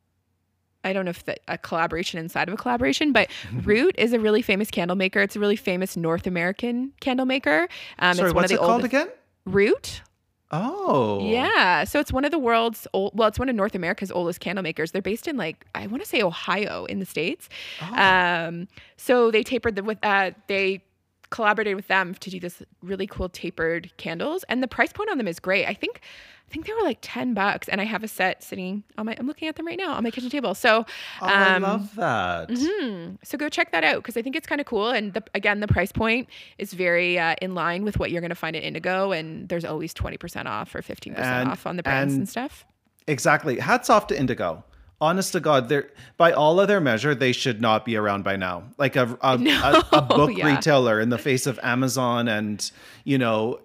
[0.84, 3.30] I don't know if the, a collaboration inside of a collaboration, but
[3.62, 5.20] Root is a really famous candle maker.
[5.20, 7.68] It's a really famous North American candle maker.
[7.98, 9.08] Um, Sorry, it's one what's of the it called again?
[9.44, 10.02] Root.
[10.50, 11.26] Oh.
[11.26, 11.84] Yeah.
[11.84, 14.62] So it's one of the world's old, well, it's one of North America's oldest candle
[14.62, 14.90] makers.
[14.90, 17.48] They're based in like, I want to say Ohio in the States.
[17.80, 17.94] Oh.
[17.94, 18.68] Um,
[18.98, 20.84] so they tapered the, with, uh, they
[21.32, 24.44] collaborated with them to do this really cool tapered candles.
[24.44, 25.66] And the price point on them is great.
[25.66, 26.00] I think
[26.48, 29.16] I think they were like 10 bucks and I have a set sitting on my
[29.18, 30.54] I'm looking at them right now on my kitchen table.
[30.54, 30.84] So um,
[31.22, 32.48] oh, I um, love that.
[32.50, 33.14] Mm-hmm.
[33.24, 35.60] So go check that out because I think it's kind of cool and the, again
[35.60, 38.62] the price point is very uh, in line with what you're going to find at
[38.62, 42.28] Indigo and there's always 20% off or 15% and, off on the brands and, and
[42.28, 42.66] stuff.
[43.08, 43.58] Exactly.
[43.58, 44.62] Hats off to Indigo
[45.02, 48.62] honest to God, they're by all other measure, they should not be around by now.
[48.78, 49.84] Like a a, no.
[49.92, 50.54] a, a book yeah.
[50.54, 52.70] retailer in the face of Amazon and
[53.04, 53.60] you know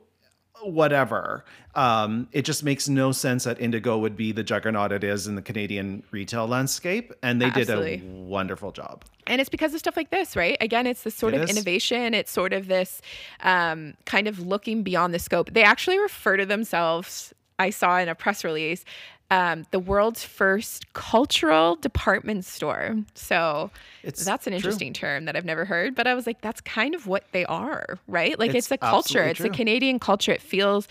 [0.64, 1.46] whatever.
[1.76, 5.36] Um, it just makes no sense that Indigo would be the juggernaut it is in
[5.36, 7.98] the Canadian retail landscape, and they Absolutely.
[7.98, 9.06] did a wonderful job.
[9.28, 10.58] And it's because of stuff like this, right?
[10.60, 11.56] Again, it's this sort it of is.
[11.56, 12.16] innovation.
[12.16, 13.00] It's sort of this
[13.42, 15.54] um, kind of looking beyond the scope.
[15.54, 17.32] They actually refer to themselves.
[17.60, 18.84] I saw in a press release
[19.30, 22.96] um, the world's first cultural department store.
[23.14, 23.72] So
[24.04, 24.58] It's that's an true.
[24.58, 27.46] interesting term that I've never heard, but I was like, that's kind of what they
[27.46, 28.40] are, right?
[28.40, 29.24] Like It's it's, a culture.
[29.24, 29.50] It's a.
[29.50, 30.32] Canadian culture.
[30.32, 30.88] It feels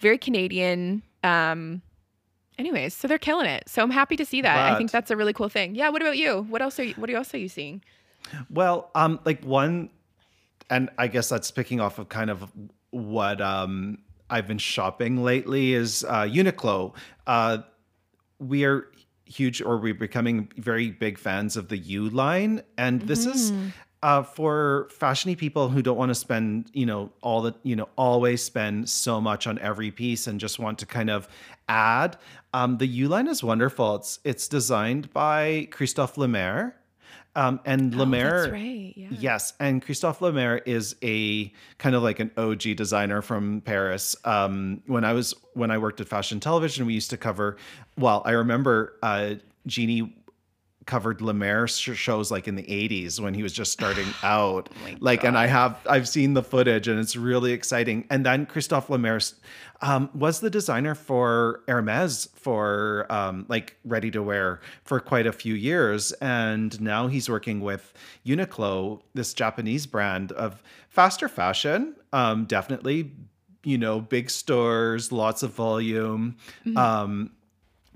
[0.00, 1.02] very Canadian.
[1.22, 1.82] Um,
[2.58, 3.68] anyways, so they're killing it.
[3.68, 4.72] So I'm happy to see that.
[4.72, 5.74] I think that's a really cool thing.
[5.74, 5.90] Yeah.
[5.90, 6.42] What about you?
[6.48, 7.82] What else are you, what else are you seeing?
[8.50, 9.90] Well, um, like one,
[10.70, 12.50] and I guess that's picking off of kind of
[12.90, 16.94] what um I've been shopping lately is uh, Uniqlo.
[17.26, 17.58] Uh,
[18.38, 18.88] we are
[19.24, 23.52] huge, or we're becoming very big fans of the U line, and this is.
[24.02, 27.88] Uh, for fashiony people who don't want to spend, you know, all the, you know,
[27.96, 31.26] always spend so much on every piece and just want to kind of
[31.68, 32.16] add,
[32.52, 33.96] um, the U line is wonderful.
[33.96, 36.76] It's it's designed by Christophe Lemaire,
[37.36, 38.92] um, and Lemaire, Oh, that's right.
[38.96, 39.08] Yeah.
[39.10, 44.16] Yes, and Christophe Lemaire is a kind of like an OG designer from Paris.
[44.24, 47.56] Um, when I was when I worked at Fashion Television, we used to cover.
[47.98, 49.34] Well, I remember uh,
[49.66, 50.12] Jeanne
[50.86, 54.70] covered Lemaire sh- shows like in the 80s when he was just starting out.
[54.82, 58.06] my like, and I have I've seen the footage and it's really exciting.
[58.10, 59.20] And then Christophe Lemaire
[59.82, 65.32] um, was the designer for Hermes for um, like ready to wear for quite a
[65.32, 67.92] few years, and now he's working with
[68.24, 71.94] Uniqlo, this Japanese brand of faster fashion.
[72.12, 73.12] Um, definitely,
[73.64, 76.36] you know, big stores, lots of volume.
[76.76, 77.32] Um,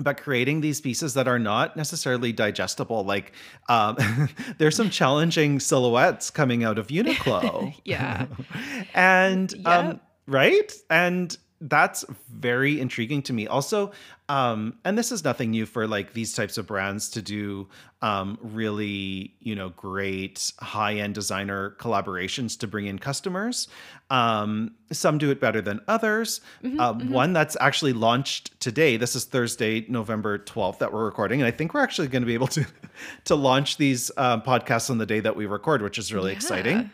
[0.01, 3.33] but creating these pieces that are not necessarily digestible like
[3.69, 3.97] um,
[4.59, 7.75] there's some challenging silhouettes coming out of uniqlo.
[7.85, 8.27] Yeah.
[8.95, 10.73] and um, right?
[10.89, 13.47] And that's very intriguing to me.
[13.47, 13.93] Also
[14.31, 17.67] um, and this is nothing new for like these types of brands to do
[18.01, 23.67] um, really you know great high-end designer collaborations to bring in customers.
[24.09, 26.41] Um, some do it better than others.
[26.79, 31.47] Um, one that's actually launched today this is thursday november 12th that we're recording and
[31.47, 32.65] i think we're actually going to be able to
[33.25, 36.37] to launch these um, podcasts on the day that we record which is really Yeah.
[36.37, 36.91] exciting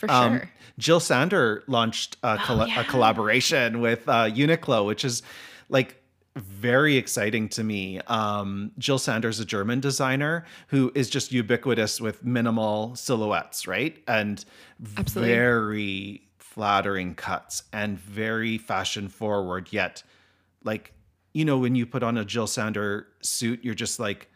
[0.00, 0.50] For um, sure.
[0.78, 2.80] Jill Sander launched a, Oh, yeah.
[2.80, 5.22] a collaboration with uh, Uniqlo, which is
[5.68, 6.02] like
[6.36, 8.00] very exciting to me.
[8.06, 14.02] Um, Jill Sander's a German designer who is just ubiquitous with minimal silhouettes, right?
[14.08, 14.42] And
[14.96, 15.34] Absolutely.
[15.34, 20.02] very flattering cuts and very fashion forward, yet
[20.64, 20.94] like,
[21.34, 24.30] you know, when you put on a Jill Sander suit, you're just like,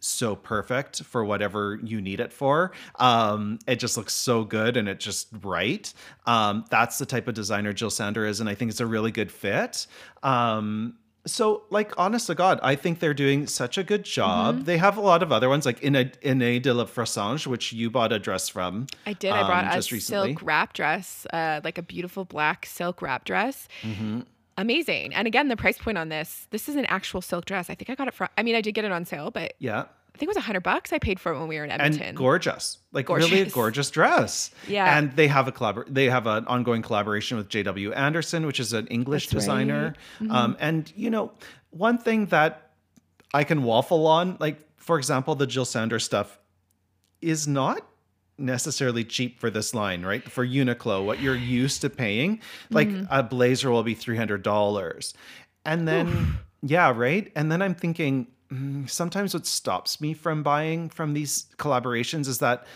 [0.00, 2.72] so perfect for whatever you need it for.
[2.96, 5.92] Um, it just looks so good and it's just right.
[6.26, 9.10] Um, that's the type of designer Jill Sander is, and I think it's a really
[9.10, 9.86] good fit.
[10.22, 10.94] Um,
[11.26, 14.54] so, like, honest to God, I think they're doing such a good job.
[14.54, 14.64] Mm-hmm.
[14.64, 17.46] They have a lot of other ones, like in a in a de la Fressange,
[17.46, 18.86] which you bought a dress from.
[19.04, 19.32] I did.
[19.32, 20.32] I brought um, a recently.
[20.32, 23.68] silk wrap dress, uh, like a beautiful black silk wrap dress.
[23.82, 24.20] Mm-hmm.
[24.58, 25.14] Amazing.
[25.14, 27.70] And again, the price point on this, this is an actual silk dress.
[27.70, 29.54] I think I got it from, I mean, I did get it on sale, but
[29.58, 29.84] Yeah.
[30.12, 31.70] I think it was a hundred bucks I paid for it when we were in
[31.70, 32.02] Edmonton.
[32.02, 33.54] and gorgeous like really a Gorgeous.
[33.54, 34.98] gorgeous dress Yeah.
[34.98, 38.72] and they have a collabor- they have an ongoing collaboration with jw anderson which is
[38.74, 39.58] an english That's right.
[39.64, 39.94] designer
[40.28, 41.32] um, and you know
[41.70, 42.72] one thing that
[43.32, 46.38] i can waffle on like for example the jill sanders stuff
[47.22, 47.80] is not
[48.40, 50.24] necessarily cheap for this line right?
[50.30, 55.12] For uniqlo what you're used to paying like a blazer will be $300
[55.64, 57.30] and then yeah right?
[57.36, 62.38] And then i'm thinking mm, sometimes what stops me from buying from these collaborations is
[62.38, 62.66] that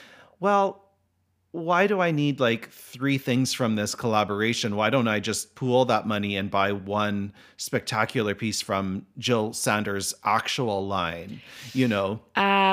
[0.40, 0.83] well
[1.54, 5.84] why do i need like three things from this collaboration why don't i just pool
[5.84, 11.40] that money and buy one spectacular piece from jill sanders actual line
[11.72, 12.20] you know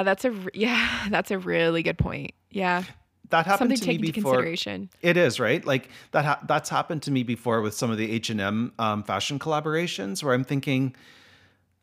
[0.02, 2.32] uh, that's a, yeah, that's a really good point.
[2.50, 2.84] Yeah.
[3.30, 4.90] that happened Something to me into before consideration.
[5.02, 5.64] It is right.
[5.66, 6.26] Like that.
[6.26, 9.40] Ha- that's happened to me before with some of the H and M um, fashion
[9.40, 10.96] collaborations, where I'm thinking,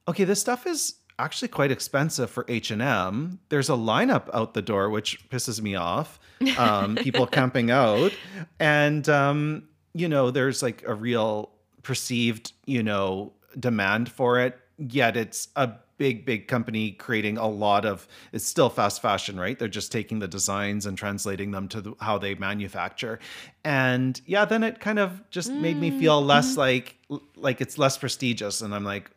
[0.06, 3.40] okay, this stuff is actually quite expensive for H and M.
[3.48, 6.18] There's a lineup out the door, which pisses me off.
[6.56, 8.12] Um, people camping out,
[8.60, 11.50] and um, you know, there's like a real
[11.82, 14.58] perceived, you know, demand for it.
[14.78, 18.06] Yet it's a big, big company creating a lot of.
[18.32, 19.58] It's still fast fashion, right?
[19.58, 23.18] They're just taking the designs and translating them to the, how they manufacture,
[23.64, 26.96] and yeah, then it kind of just made me feel less like
[27.34, 29.10] like it's less prestigious, and I'm like,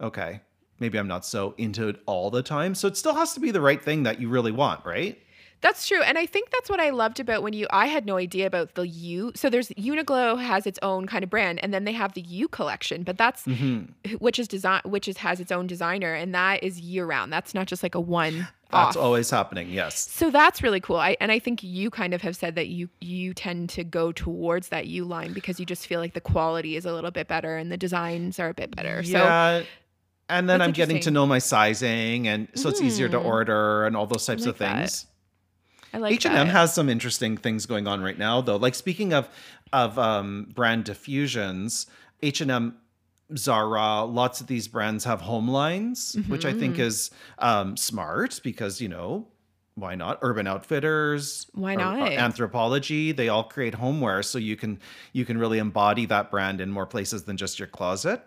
[0.00, 0.40] okay,
[0.82, 2.74] maybe I'm not so into it all the time.
[2.74, 5.18] So it still has to be the right thing that you really want, right?
[5.62, 6.02] That's true.
[6.02, 8.74] And I think that's what I loved about when you I had no idea about
[8.74, 9.30] the U.
[9.36, 12.48] So there's Uniqlo has its own kind of brand and then they have the U
[12.48, 14.14] collection, but that's Mm-hmm.
[14.16, 17.32] which is design which is has its own designer and that is year round.
[17.32, 19.04] That's not just like a one That's off.
[19.04, 19.70] always happening.
[19.70, 20.00] Yes.
[20.10, 20.96] So that's really cool.
[20.96, 24.10] I and I think you kind of have said that you you tend to go
[24.10, 27.28] towards that U line because you just feel like the quality is a little bit
[27.28, 29.04] better and the designs are a bit better.
[29.04, 29.62] So Yeah.
[30.32, 33.24] And then That's I'm getting to know my sizing, and so it's easier to Mm.
[33.24, 34.76] order and all those types of like that.
[34.88, 35.06] things.
[35.94, 36.40] I like H and that.
[36.40, 38.56] M has some interesting things going on right now, though.
[38.56, 39.28] Like speaking of
[39.72, 41.86] of um, brand diffusions,
[42.22, 42.76] H and M,
[43.36, 46.80] Zara, lots of these brands have home lines, which I think Mhm.
[46.80, 49.28] is um, smart because you know
[49.74, 50.18] why not?
[50.20, 52.10] Urban Outfitters, Why or- or not?
[52.10, 54.78] Anthropologie, they all create homeware, so you can
[55.12, 58.22] you can really embody that brand in more places than just your closet.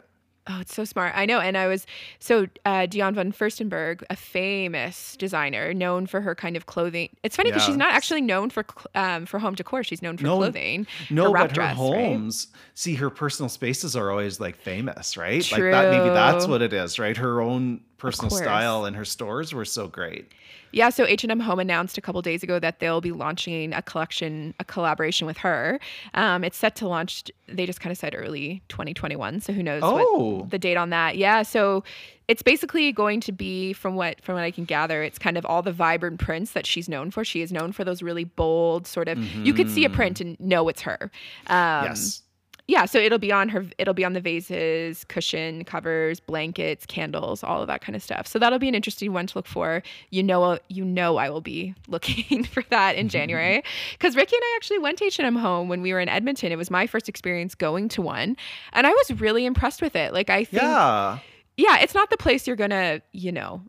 [0.47, 1.13] Oh, it's so smart.
[1.15, 1.39] I know.
[1.39, 1.87] And I was
[2.19, 7.09] so uh, Diane von Furstenberg, a famous designer, known for her kind of clothing.
[7.23, 9.83] It's funny because she's not actually known for um, for home decor.
[9.83, 10.85] She's known for No, clothing.
[11.09, 11.95] No, wrap but her dress, right?
[11.95, 15.51] homes, see, her personal spaces are always like famous, right?
[15.51, 15.89] Like that.
[15.89, 17.17] Maybe that's what it is, right?
[17.17, 20.31] Her own personal style and her stores were so great.
[20.71, 24.53] Yeah, so H&M Home announced a couple days ago that they'll be launching a collection,
[24.59, 25.79] a collaboration with her.
[26.15, 27.23] Um, it's set to launch.
[27.47, 29.39] They just kind of said early 2021.
[29.39, 30.39] So who knows Oh.
[30.41, 31.15] what the date on that?
[31.17, 31.85] Yeah, so
[32.27, 35.45] it's basically going to be from what from what I can gather, it's kind of
[35.45, 37.23] all the vibrant prints that she's known for.
[37.23, 39.17] She is known for those really bold sort of.
[39.19, 41.09] You could see a print and know it's her.
[41.47, 42.21] Um, yes.
[42.67, 47.43] Yeah so it'll be on her it'll be on the vases cushion covers blankets candles
[47.43, 48.27] all of that kind of stuff.
[48.27, 49.83] So that'll be an interesting one to look for.
[50.09, 53.11] You know uh, you know i will be looking for that in mm-hmm.
[53.11, 53.63] january.
[53.93, 56.51] Because ricky and i actually went to h&m home when we were in edmonton.
[56.51, 58.35] It was my first experience going to one
[58.73, 60.13] and i was really impressed with it.
[60.13, 61.19] Like i think Yeah.
[61.57, 63.61] yeah, it's not the place you're gonna, you know,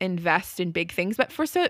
[0.00, 1.16] invest in big things.
[1.16, 1.66] But for so,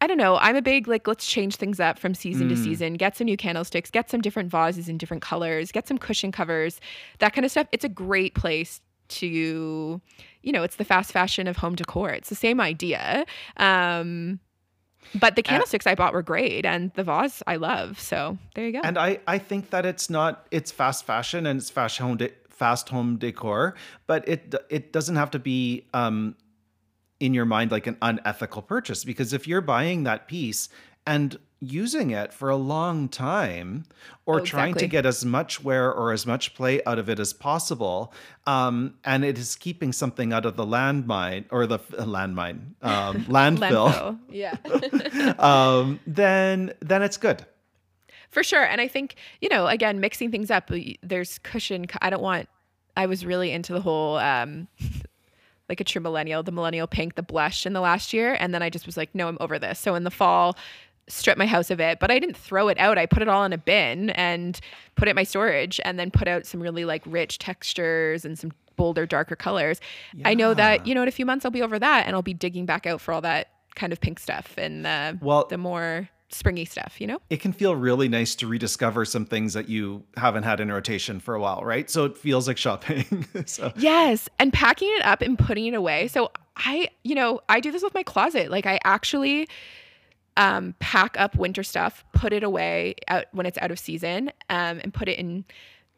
[0.00, 0.36] I don't know.
[0.36, 2.64] I'm a big like let's change things up from season to Mm.
[2.64, 2.94] season.
[2.94, 3.90] Get some new candlesticks.
[3.90, 5.72] Get some different vases in different colors.
[5.72, 6.80] Get some cushion covers.
[7.18, 7.66] That kind of stuff.
[7.72, 9.26] It's a great place to,
[10.42, 12.10] you know, it's the fast fashion of home decor.
[12.10, 13.26] It's the same idea.
[13.58, 14.40] Um,
[15.14, 18.00] but the candlesticks I bought were great, and the vase I love.
[18.00, 18.80] So there you go.
[18.82, 22.32] And I, I think that it's not it's fast fashion and it's fast home de-
[22.48, 23.74] fast home decor,
[24.06, 26.34] but it it doesn't have to be um
[27.20, 30.68] in your mind like an unethical purchase because if you're buying that piece
[31.06, 33.84] and using it for a long time
[34.26, 37.18] or Oh, trying to get as much wear or as much play out of it
[37.18, 38.12] as possible
[38.46, 43.24] um, and it is keeping something out of the landmine or the uh, landmine um,
[43.28, 44.18] landfill, Landfill.
[44.30, 45.34] Yeah.
[45.38, 47.46] um, then then it's good
[48.30, 48.64] For sure.
[48.64, 50.68] And I think, you know, again, mixing things up,
[51.02, 51.86] there's cushion.
[52.02, 52.48] I don't want,
[52.96, 54.66] I was really into the whole, um,
[55.74, 58.36] like a true millennial, the millennial pink, the blush in the last year.
[58.38, 59.80] And then I just was like, no, I'm over this.
[59.80, 60.56] So in the fall,
[61.08, 62.96] stripped my house of it, but I didn't throw it out.
[62.96, 64.58] I put it all in a bin and
[64.94, 68.38] put it in my storage and then put out some really like rich textures and
[68.38, 69.80] some bolder, darker colors.
[70.24, 72.22] I know that, you know, in a few months I'll be over that and I'll
[72.22, 75.58] be digging back out for all that kind of pink stuff and the, Well- the
[75.58, 77.20] more springy stuff, you know?
[77.30, 81.20] it can feel really nice to rediscover some things that you haven't had in rotation
[81.20, 81.88] for a while, right?
[81.88, 83.26] So it feels like shopping.
[83.46, 86.08] so Yes, and packing it up and putting it away.
[86.08, 88.50] So I, you know, I do this with my closet.
[88.50, 89.48] Like I actually
[90.36, 94.80] um pack up winter stuff, put it away out when it's out of season, um,
[94.82, 95.44] and put it in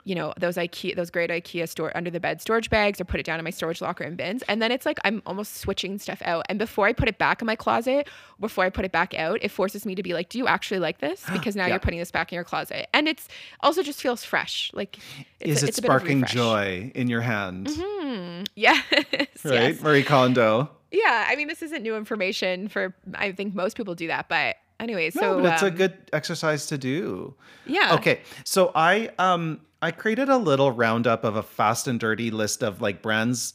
[0.07, 3.19] you know those IKEA those great IKEA store under the bed storage bags or put
[3.21, 5.99] it down in my storage locker and bins and then it's like I'm almost switching
[5.99, 8.09] stuff out and before I put it back in my closet
[8.41, 10.79] before I put it back out it forces me to be like do you actually
[10.79, 11.71] like this because now Yeah.
[11.75, 13.27] you're putting this back in your closet and it's
[13.61, 14.97] also just feels fresh like
[15.41, 17.69] it's is a, it it's bit of a sparking joy in your hand?
[17.71, 18.43] Hmm.
[18.55, 18.85] Yes.
[18.93, 19.29] Right?
[19.45, 19.83] yes.
[19.83, 20.71] Marie Kondo.
[20.91, 21.27] Yeah.
[21.29, 24.29] I mean, this isn't new information for, I think most people do that.
[24.29, 25.43] But anyway, No, so.
[25.43, 27.35] but it's a um, good exercise to do.
[27.67, 27.95] Yeah.
[27.95, 32.63] Okay, so I um I created a little roundup of a fast and dirty list
[32.63, 33.55] of like brands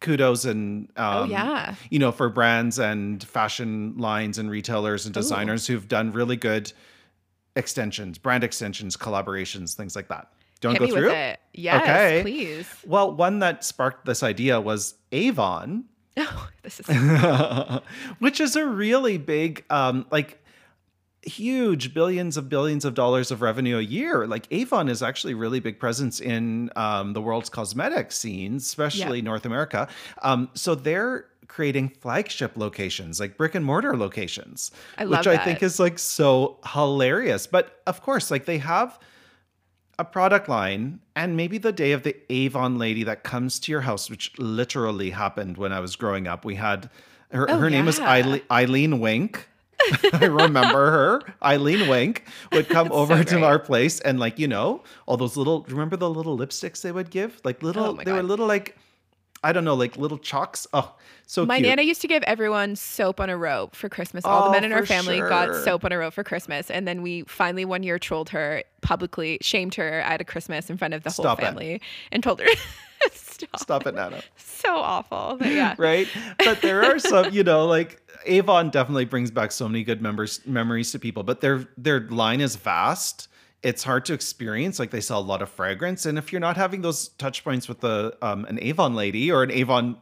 [0.00, 1.74] kudos and um Oh, yeah.
[1.90, 5.20] you know for brands and fashion lines and retailers and Ooh.
[5.20, 6.72] designers who've done really good
[7.56, 10.32] extensions, brand extensions, collaborations, things like that.
[10.60, 11.16] Do you want Hit to me go through?
[11.16, 11.40] it.
[11.54, 12.22] Yes, Okay.
[12.22, 12.68] please.
[12.86, 15.84] Well, one that sparked this idea was Avon,
[16.16, 16.86] Oh, this is.
[18.20, 20.41] which is a really big, um, like
[21.22, 24.26] huge billions of billions of dollars of revenue a year.
[24.26, 29.22] Like Avon is actually a really big presence in um, the world's cosmetic scene, especially
[29.22, 29.88] North America.
[30.22, 35.62] Um, so they're creating flagship locations, like brick and mortar locations, I which I think
[35.62, 37.46] is like so hilarious.
[37.46, 38.98] But of course, like they have
[39.98, 43.82] a product line and maybe the day of the Avon lady that comes to your
[43.82, 46.44] house, which literally happened when I was growing up.
[46.44, 46.88] We had
[47.30, 48.10] her, Oh, her name was yeah.
[48.10, 49.48] Eileen, Eileen Wink.
[50.12, 51.22] I remember her.
[51.42, 55.16] Eileen Wink would come That's over so to our place and like, you know, all
[55.16, 57.40] those little remember the little lipsticks they would give?
[57.44, 58.76] Like little Oh they were little like
[59.44, 60.68] I don't know, like little chalks.
[60.72, 60.94] Oh,
[61.26, 61.68] so My cute.
[61.68, 64.24] nana used to give everyone soap on a rope for Christmas.
[64.24, 66.70] All the Oh, men in our family got soap on a rope for Christmas.
[66.70, 70.76] And then we finally one year trolled her publicly, shamed her at a Christmas in
[70.76, 71.42] front of the Stop it.
[71.42, 71.80] whole family
[72.12, 72.46] and told her,
[73.12, 73.58] stop.
[73.58, 74.22] Stop it, Nana.
[74.36, 75.36] So awful.
[75.40, 75.74] But yeah.
[75.78, 76.06] right?
[76.38, 80.40] But there are some, you know, like Avon definitely brings back so many good members
[80.46, 81.22] memories to people.
[81.22, 83.28] But their their line is vast.
[83.62, 84.78] It's hard to experience.
[84.78, 87.68] Like they sell a lot of fragrance, and if you're not having those touch points
[87.68, 89.96] with the um, an Avon lady or an Avon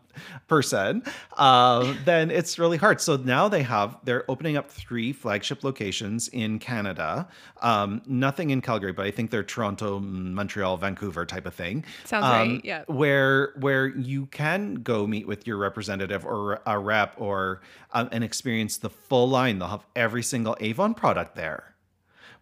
[0.48, 1.02] person,
[1.36, 3.00] uh, then it's really hard.
[3.02, 7.28] So now they have they're opening up three flagship locations in Canada.
[7.61, 11.84] Um, nothing in Calgary, but I think they're Toronto, Montreal, Vancouver type of thing.
[12.04, 12.84] Sounds Um, right, yeah.
[12.86, 17.61] where where you can go meet with your representative or a rep or
[17.92, 19.58] um, and experience the full line.
[19.58, 21.74] They'll have every single Avon product there.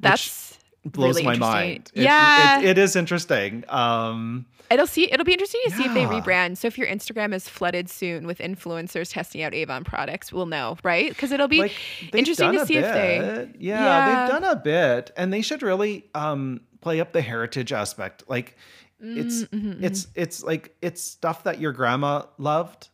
[0.00, 0.57] That's
[0.89, 1.91] Blows really my mind.
[1.95, 2.61] It- yeah.
[2.61, 3.64] it, it is interesting.
[3.68, 5.11] Um, It'll see.
[5.11, 6.59] It'll be interesting to see if they rebrand.
[6.59, 10.76] So if your Instagram is flooded soon with influencers testing out Avon products, we'll know,
[10.82, 11.09] right?
[11.09, 11.72] Because it'll be like
[12.12, 13.49] interesting to see if they.
[13.59, 14.07] yeah, Yeah.
[14.26, 18.24] they've done a bit, and they should really um, play up the heritage aspect.
[18.28, 18.57] Like
[19.01, 22.89] it's Mm, it's it's like it's stuff that your grandma loved.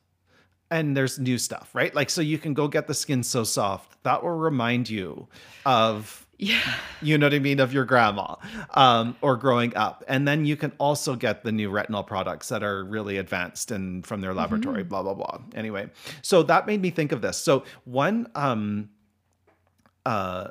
[0.71, 1.95] And there's new stuff, right?
[1.95, 4.03] Like, so you can go get the skin so soft.
[4.03, 5.29] That will remind you
[5.67, 6.61] of Yeah.
[7.01, 8.37] you know what I mean, of your grandma
[8.75, 10.05] um, or growing up.
[10.09, 14.07] And then you can also get the new retinol products that are really advanced and
[14.07, 15.41] from their laboratory, blah, blah, blah.
[15.55, 15.91] Anyway,
[16.23, 17.37] so that made me think of this.
[17.37, 18.91] So, one, um,
[20.05, 20.49] uh,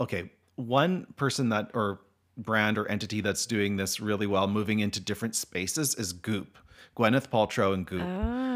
[0.00, 2.00] okay, one person that or
[2.36, 6.58] brand or entity that's doing this really well, moving into different spaces, is Goop,
[6.96, 8.02] Gwyneth Paltrow and Goop.
[8.04, 8.53] Ah.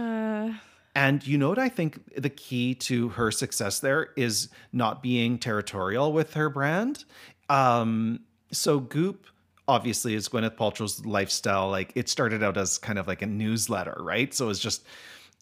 [0.98, 5.38] And you know what I think the key to her success there is not being
[5.38, 7.04] territorial with her brand.
[7.48, 8.18] Um,
[8.50, 9.26] so Goop
[9.68, 11.70] obviously is Gwyneth Paltrow's lifestyle.
[11.70, 14.34] Like it started out as kind of like a newsletter, right?
[14.34, 14.84] So it was just,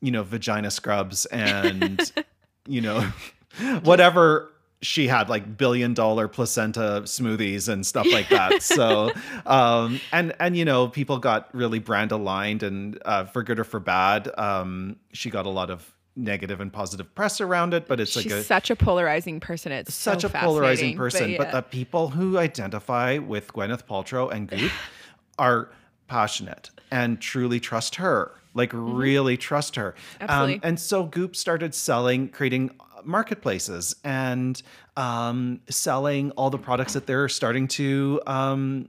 [0.02, 2.12] you know, vagina scrubs and,
[2.68, 3.00] you know,
[3.82, 4.52] whatever
[4.82, 8.62] she had like billion dollar placenta smoothies and stuff like that.
[8.62, 9.10] so,
[9.46, 13.64] um, and, and, you know, people got really brand aligned and, uh, for good or
[13.64, 18.00] for bad, um, she got a lot of negative and positive press around it, but
[18.00, 19.72] it's She's like a, such a polarizing person.
[19.72, 21.36] It's such so a polarizing person.
[21.36, 21.52] But, yeah.
[21.52, 24.72] the people who identify with Gwyneth Paltrow and Goop
[25.38, 25.70] are
[26.08, 29.92] passionate and truly trust her, like really trust her.
[29.92, 30.24] Mm-hmm.
[30.24, 30.60] Absolutely.
[30.62, 32.70] and so Goop started selling, creating
[33.06, 34.60] marketplaces and
[34.96, 38.20] um, selling all the products that they're starting to.
[38.26, 38.88] Um,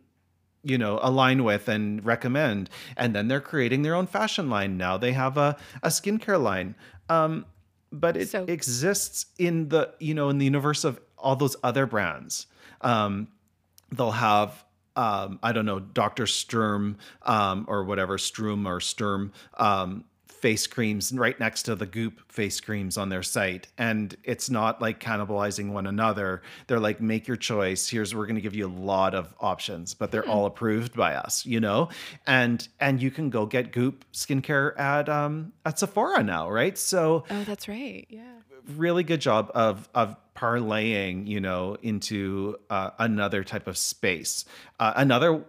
[0.64, 2.70] you know align with and recommend.
[2.98, 4.76] And then they're creating their own fashion line.
[4.76, 6.76] Now they have a, a skincare line.
[7.08, 7.46] Um,
[7.92, 11.86] but it So- exists in the you know in the universe of all those other
[11.86, 12.48] brands.
[12.82, 13.30] Um,
[13.92, 14.66] they'll have
[14.98, 20.04] um, i don't know dr sturm um, or whatever strum or sturm um,
[20.42, 23.68] face creams right next to the goop face creams on their site.
[23.78, 26.42] And it's not like cannibalizing one another.
[26.68, 27.90] They're like make your choice.
[27.90, 29.94] Here's we're going to give you a lot of options.
[29.94, 31.90] But they're all approved by us you know?
[32.26, 36.78] And and you can go get goop skincare at um at sephora now right?
[36.78, 38.06] So oh, that's right.
[38.10, 38.24] Yeah.
[38.76, 44.46] really good job of of parlaying you know into uh, another type of space.
[44.80, 45.44] Uh, another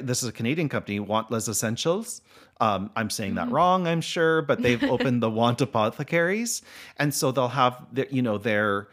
[0.00, 2.20] this is a canadian company Want Les Essentiels
[2.60, 6.62] um, i'm saying that wrong i'm sure but they've opened the want apothecaries
[6.98, 8.88] and so they'll have their, you know their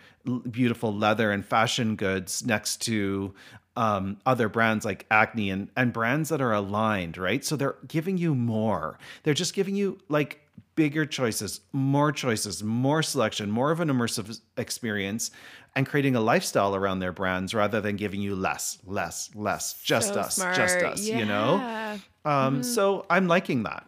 [0.49, 3.33] beautiful leather and fashion goods next to
[3.75, 7.43] um, other brands like Acne and, and brands that are aligned, right?
[7.43, 8.99] So they're giving you more.
[9.23, 10.41] They're just giving you like
[10.75, 15.31] bigger choices, more choices, more selection, more of an immersive experience,
[15.75, 20.13] and creating a lifestyle around their brands rather than giving you less, less, less, just
[20.13, 20.83] So us, just smart.
[20.93, 21.57] us, you know?
[21.57, 21.97] Yeah.
[22.25, 23.87] Um, So I'm liking that.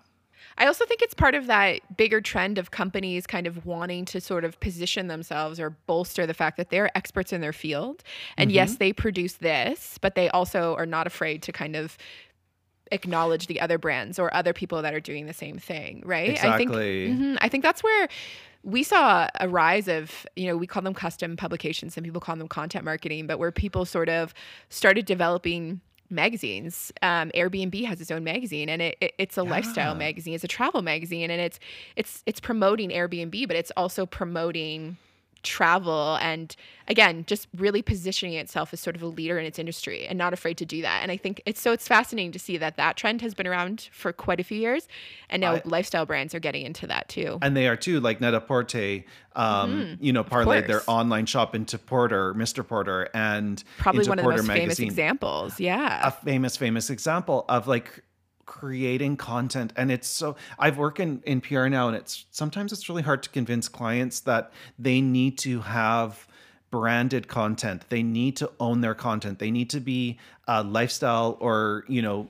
[0.56, 4.22] I also think it's part of that bigger trend of companies kind of wanting to
[4.22, 8.04] sort of position themselves or bolster the fact that they're experts in their field.
[8.38, 8.56] And Mm-hmm.
[8.56, 11.98] yes, they produce this, but they also are not afraid to kind of
[12.94, 16.32] acknowledge the other brands or other people that are doing the same thing, right?
[16.44, 17.10] I think Exactly.
[17.10, 17.38] Mhm.
[17.42, 18.08] I think that's where
[18.64, 22.38] we saw a rise of, you know, we call them custom publications, some people call
[22.38, 24.34] them content marketing, but where people sort of
[24.70, 26.92] started developing magazines.
[27.02, 30.36] Um, Airbnb has its own magazine, and it, it it's a lifestyle magazine.
[30.36, 31.60] It's a travel magazine, and it's
[31.96, 34.98] it's it's promoting Airbnb, but it's also promoting
[35.44, 36.56] travel and
[36.88, 40.34] again just really positioning itself as sort of a leader in its industry and not
[40.34, 41.02] afraid to do that.
[41.02, 43.90] And i think it's so it's fascinating to see that that trend has been around
[43.92, 44.88] for quite a few years
[45.30, 47.40] and now I- lifestyle brands are getting into that too.
[47.42, 49.04] And they are too, like Net-a-Porter,
[49.36, 52.66] um, you know, parlayed their online shop into Porter, Mr.
[52.68, 56.08] Porter, and probably one of the most famous examples yeah.
[56.08, 58.04] A famous famous example of like
[58.46, 62.90] creating content and it's so I've worked in in PR now and it's sometimes it's
[62.90, 66.28] really hard to convince clients that they need to have
[66.74, 67.86] branded content.
[67.90, 69.38] They need to own their content.
[69.38, 70.18] They need to be
[70.48, 72.30] uh, lifestyle or, you know,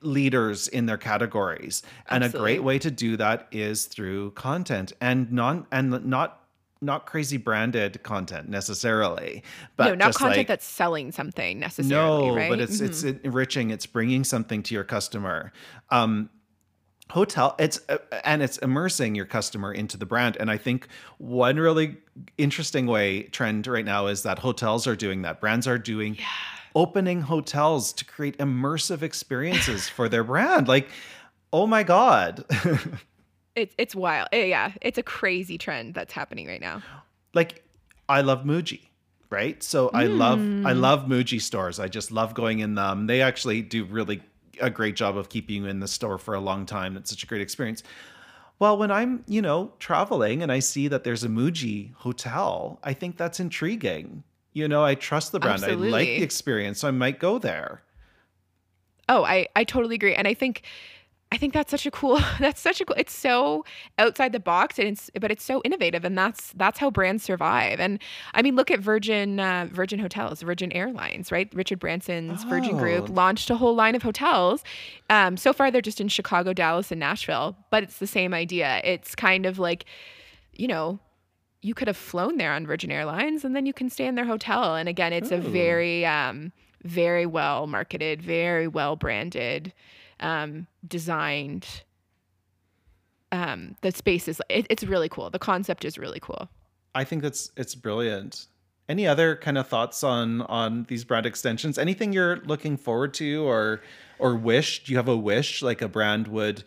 [0.00, 1.82] leaders in their categories.
[2.08, 2.52] And Absolutely.
[2.52, 6.41] a great way to do that is through content and non and not
[6.82, 9.42] not crazy branded content necessarily,
[9.76, 12.48] but no, not content like, that's selling something necessarily, no, right?
[12.48, 12.86] but it's Mhm.
[12.86, 13.70] it's enriching.
[13.70, 15.52] It's bringing something to your customer.
[15.90, 16.28] Um,
[17.10, 21.56] hotel it's uh, and it's immersing your customer into the brand and i think one
[21.58, 21.96] really
[22.38, 26.16] interesting way trend right now is that hotels are doing that brands are doing
[26.74, 30.88] opening hotels to create immersive experiences for their brand like
[31.52, 32.42] oh my god
[33.54, 34.28] it's it's wild.
[34.32, 36.82] Eh, Yeah, it's a crazy trend that's happening right now.
[37.34, 37.64] like
[38.08, 38.80] I love Muji,
[39.30, 39.62] right?
[39.62, 40.66] So I love Mm.
[40.66, 41.78] I love Muji stores.
[41.80, 43.06] I just love going in them.
[43.06, 44.22] They actually do really
[44.60, 46.96] a great job of keeping you in the store for a long time.
[46.96, 47.82] It's such a great experience.
[48.58, 52.92] Well, when I'm, you know, traveling and I see that there's a Muji hotel, I
[52.92, 54.22] think that's intriguing.
[54.52, 55.64] You know, I trust the brand.
[55.64, 57.82] I like the experience, so I might go there.
[59.08, 60.62] Oh, I I totally agree, and I think
[61.32, 62.20] I think that's such a cool.
[62.40, 62.94] That's such a cool.
[62.98, 63.64] It's so
[63.98, 67.80] outside the box, and it's but it's so innovative, and that's that's how brands survive.
[67.80, 67.98] And
[68.34, 71.48] I mean, look at Virgin uh, Virgin Hotels, Virgin Airlines, right?
[71.54, 73.12] Richard Branson's Virgin Group Oh.
[73.14, 74.62] launched a whole line of hotels.
[75.08, 78.82] Um, so far, they're just in Chicago, Dallas, and Nashville, but it's the same idea.
[78.84, 79.86] It's kind of like,
[80.52, 81.00] you know.
[81.64, 84.24] You could have flown there on Virgin Airlines, and then you can stay in their
[84.24, 84.74] hotel.
[84.74, 86.50] And again, it's a very, um,
[86.82, 89.72] very well marketed, very well branded
[90.22, 91.66] um, designed.
[93.30, 95.30] Um, the space is it, it's really cool.
[95.30, 96.48] The concept is really cool.
[96.94, 98.46] I think that's it's brilliant.
[98.88, 101.78] Any other kind of thoughts on on these brand extensions?
[101.78, 103.80] Anything you're looking forward to or
[104.18, 104.84] or wish?
[104.84, 106.64] Do you have a wish like a brand would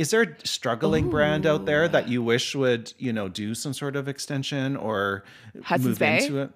[0.00, 3.74] is there a struggling brand out there that you wish would, you know, do some
[3.74, 5.24] sort of extension or
[5.62, 6.24] Hudson's move Bay?
[6.24, 6.50] into it?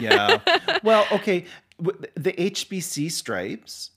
[0.00, 0.38] Yeah.
[0.82, 1.44] well, okay.
[1.78, 3.90] The HBC stripes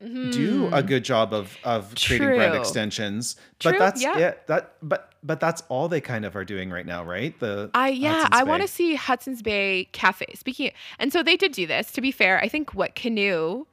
[0.00, 2.60] do a good job of of creating brand Mm-hmm.
[2.60, 4.18] Extensions, but True, that's yeah.
[4.18, 4.46] it.
[4.48, 7.38] That but but that's all they kind of are doing right now, right?
[7.40, 10.26] The I yeah, Hudson's I want to see Hudson's Bay Cafe.
[10.34, 11.90] Speaking, and so they did do this.
[11.92, 13.66] To be fair, I think what Canoe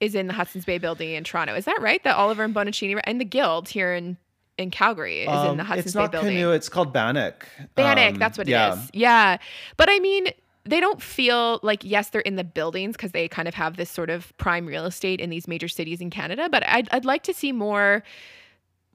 [0.00, 1.54] is in the Hudson's Bay building in Toronto.
[1.54, 2.02] Is that right?
[2.04, 4.16] That Oliver and Bonacini and the Guild here in
[4.56, 6.18] in Calgary is in Um, the Hudson's Bay building.
[6.18, 6.52] it's not canoe.
[6.52, 7.46] It's called Bannock.
[7.74, 8.72] Bannock, Um, that's what yeah.
[8.72, 8.90] it is.
[8.94, 9.36] Yeah.
[9.76, 10.28] But I mean,
[10.70, 13.90] they don't feel like, yes, they're in the buildings because they kind of have this
[13.90, 16.48] sort of prime real estate in these major cities in Canada.
[16.50, 18.02] But I'd, I'd like to see more,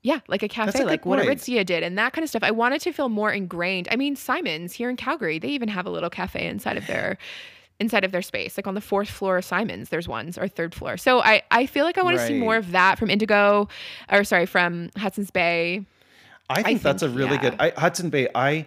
[0.01, 1.29] yeah, like a cafe, a like what point.
[1.29, 2.43] Aritzia did and that kind of stuff.
[2.43, 3.87] I wanted to feel more ingrained.
[3.91, 7.17] I mean, Simon's here in Calgary, they even have a little cafe inside of their.
[7.77, 10.73] Inside of their space, like on the fourth floor of Simon's, there's ones or third
[10.73, 10.95] floor.
[10.95, 13.67] So I, I feel like I want to see more of that from Indigo,
[14.09, 15.85] or sorry, from Hudson's Bay.
[16.49, 17.41] I think that's a really yeah.
[17.41, 18.29] good I, Hudson Bay.
[18.33, 18.65] I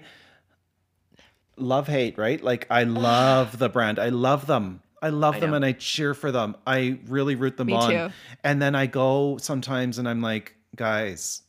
[1.61, 2.43] love hate, right?
[2.43, 3.99] Like I love the brand.
[3.99, 4.83] I love them.
[5.01, 5.57] I love I them know.
[5.57, 6.57] and I cheer for them.
[6.67, 7.91] I really root them Me on.
[7.91, 8.09] too.
[8.43, 11.43] And then I go sometimes and I'm like, guys,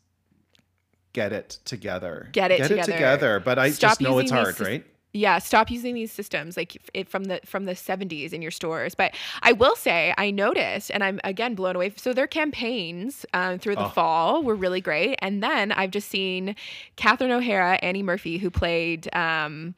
[1.13, 2.29] get it together.
[2.31, 2.91] Get it get together.
[2.91, 3.39] it together.
[3.39, 4.85] But I Stop just know it's hard, right?
[5.11, 8.93] yeah stop using these systems like it, from the from the 70s in your stores
[8.93, 13.57] but i will say i noticed and i'm again blown away so their campaigns um,
[13.57, 13.89] through the Oh.
[13.89, 16.55] fall were really great and then i've just seen
[16.95, 19.73] catherine o'hara annie murphy who played um,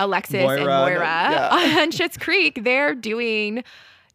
[0.00, 1.78] alexis and Moira, no, moira yeah.
[1.80, 3.64] on Schitt's creek they're doing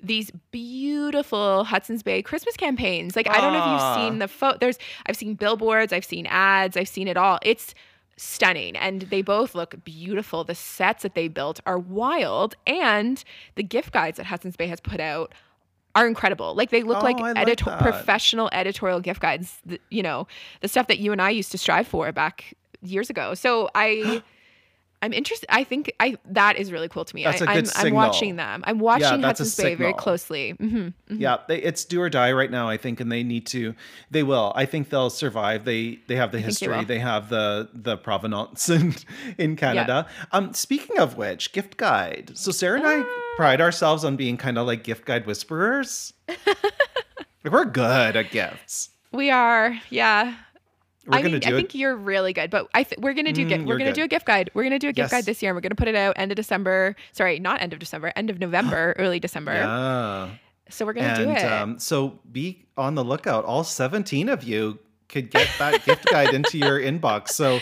[0.04, 3.16] these beautiful Hudson's Bay Christmas campaigns.
[3.16, 4.58] Like I don't know if you've seen the photo.
[4.60, 7.40] There's I've seen billboards, I've seen ads, I've seen it all.
[7.44, 7.74] It's
[8.18, 10.44] stunning and they both look beautiful.
[10.44, 13.24] The sets that they built are wild and
[13.56, 15.34] the gift guides that Hudson's Bay has put out
[15.96, 16.56] are incredible.
[16.56, 19.60] Like they look Oh, like, I like professional editorial gift guides,
[19.90, 20.28] you know,
[20.62, 23.34] the stuff that you and I used to strive for back years ago.
[23.34, 24.24] So I
[25.02, 25.48] I'm interested.
[25.52, 27.24] I think I that is really cool to me.
[27.24, 28.64] That's I, a good I'm, I'm watching them.
[28.68, 30.52] I'm watching a Hudson's Bay very closely.
[30.52, 33.74] hmm Yeah, they, it's do or die right now, I think, and they need to.
[34.12, 34.54] They will.
[34.56, 35.66] I think they'll survive.
[35.66, 36.68] They they have the they history.
[36.78, 36.86] will.
[36.86, 38.96] They, have the the provenance in
[39.38, 40.08] in Canada.
[40.32, 42.32] Um, speaking of which, gift guide.
[42.36, 43.34] So Sara and I Ah.
[43.38, 46.14] pride ourselves on being kind of like gift guide whisperers.
[46.28, 46.40] Like,
[47.52, 48.90] We're good at gifts.
[49.12, 50.36] We are, yeah.
[51.06, 53.46] We're I mean, do I think you're really good, but I th- we're gonna do
[53.46, 53.66] Mm.
[53.66, 53.96] We're gonna good.
[53.96, 54.52] do a gift guide.
[54.54, 55.12] We're gonna do a gift Yes.
[55.12, 55.50] guide this year.
[55.52, 56.96] and We're gonna put it out end of December.
[57.12, 58.14] Sorry, not end of December.
[58.16, 59.54] End of November, early December.
[59.54, 60.30] Yeah.
[60.70, 61.44] So we're gonna and do it.
[61.52, 63.46] um, so be on the lookout.
[63.46, 64.78] All 17 of you
[65.10, 67.30] could get that gift guide into your inbox.
[67.30, 67.60] So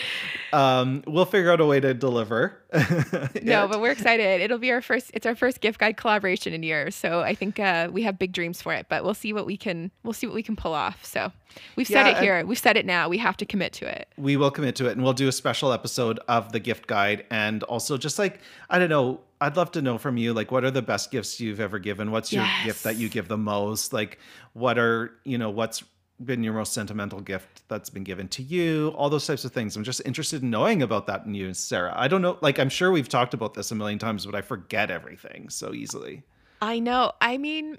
[0.52, 2.56] um, we'll figure out a way to deliver.
[3.42, 4.40] no, but we're excited.
[4.40, 5.10] It'll be our first.
[5.14, 6.94] It's our first gift guide collaboration in years.
[6.94, 8.86] So I think uh, we have big dreams for it.
[8.88, 9.90] But we'll see what we can.
[10.02, 11.04] We'll see what we can pull off.
[11.04, 11.32] So
[11.76, 12.44] we've said it here.
[12.46, 13.08] We've said it now.
[13.08, 14.08] We have to commit to it.
[14.16, 17.24] we will commit to it and we'll do a special episode of the gift guide
[17.30, 20.64] and also just like i don't know i'd love to know from you like what
[20.64, 22.66] are the best gifts you've ever given what's your Yes.
[22.66, 24.18] gift that you give the most like
[24.52, 25.82] what are you know what's
[26.24, 29.74] been your most sentimental gift that's been given to you all those types of things
[29.76, 32.68] i'm just interested in knowing about that in you sara i don't know like i'm
[32.68, 36.22] sure we've talked about this a million times but i forget everything so easily
[36.62, 37.12] I know.
[37.22, 37.78] I mean,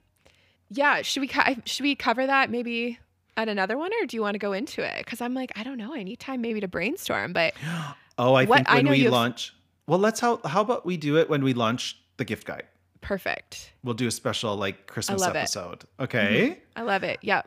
[0.72, 1.04] yeah.
[1.04, 1.30] Should we
[1.66, 2.98] should we cover that maybe
[3.38, 5.06] at another one, or do you want to go into it?
[5.06, 5.94] Because I'm like, I don't know.
[5.94, 7.32] I need time maybe to brainstorm.
[7.32, 7.54] But
[8.18, 9.54] oh i What- think when know we launch
[9.86, 12.64] well let's how how about we do it when we launch the gift guide
[13.02, 13.72] perfect.
[13.84, 15.40] We'll do a special like Christmas love it.
[15.40, 15.84] episode.
[16.00, 16.50] Okay.
[16.52, 16.80] Mm-hmm.
[16.80, 17.20] I love it.
[17.22, 17.42] Yeah.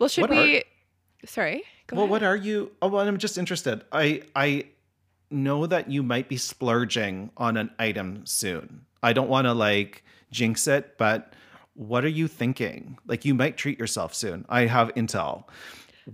[0.00, 0.64] Well, should What are- we?
[1.26, 1.62] Sorry.
[1.86, 2.10] Go Well, ahead.
[2.10, 2.72] what are you?
[2.80, 3.84] Oh, well, I'm just interested.
[3.92, 4.64] I I
[5.30, 8.86] know that you might be splurging on an item soon.
[9.02, 11.34] I don't want to like jinx it, but
[11.74, 12.98] what are you thinking?
[13.06, 14.44] Like you might treat yourself soon.
[14.48, 15.44] I have intel.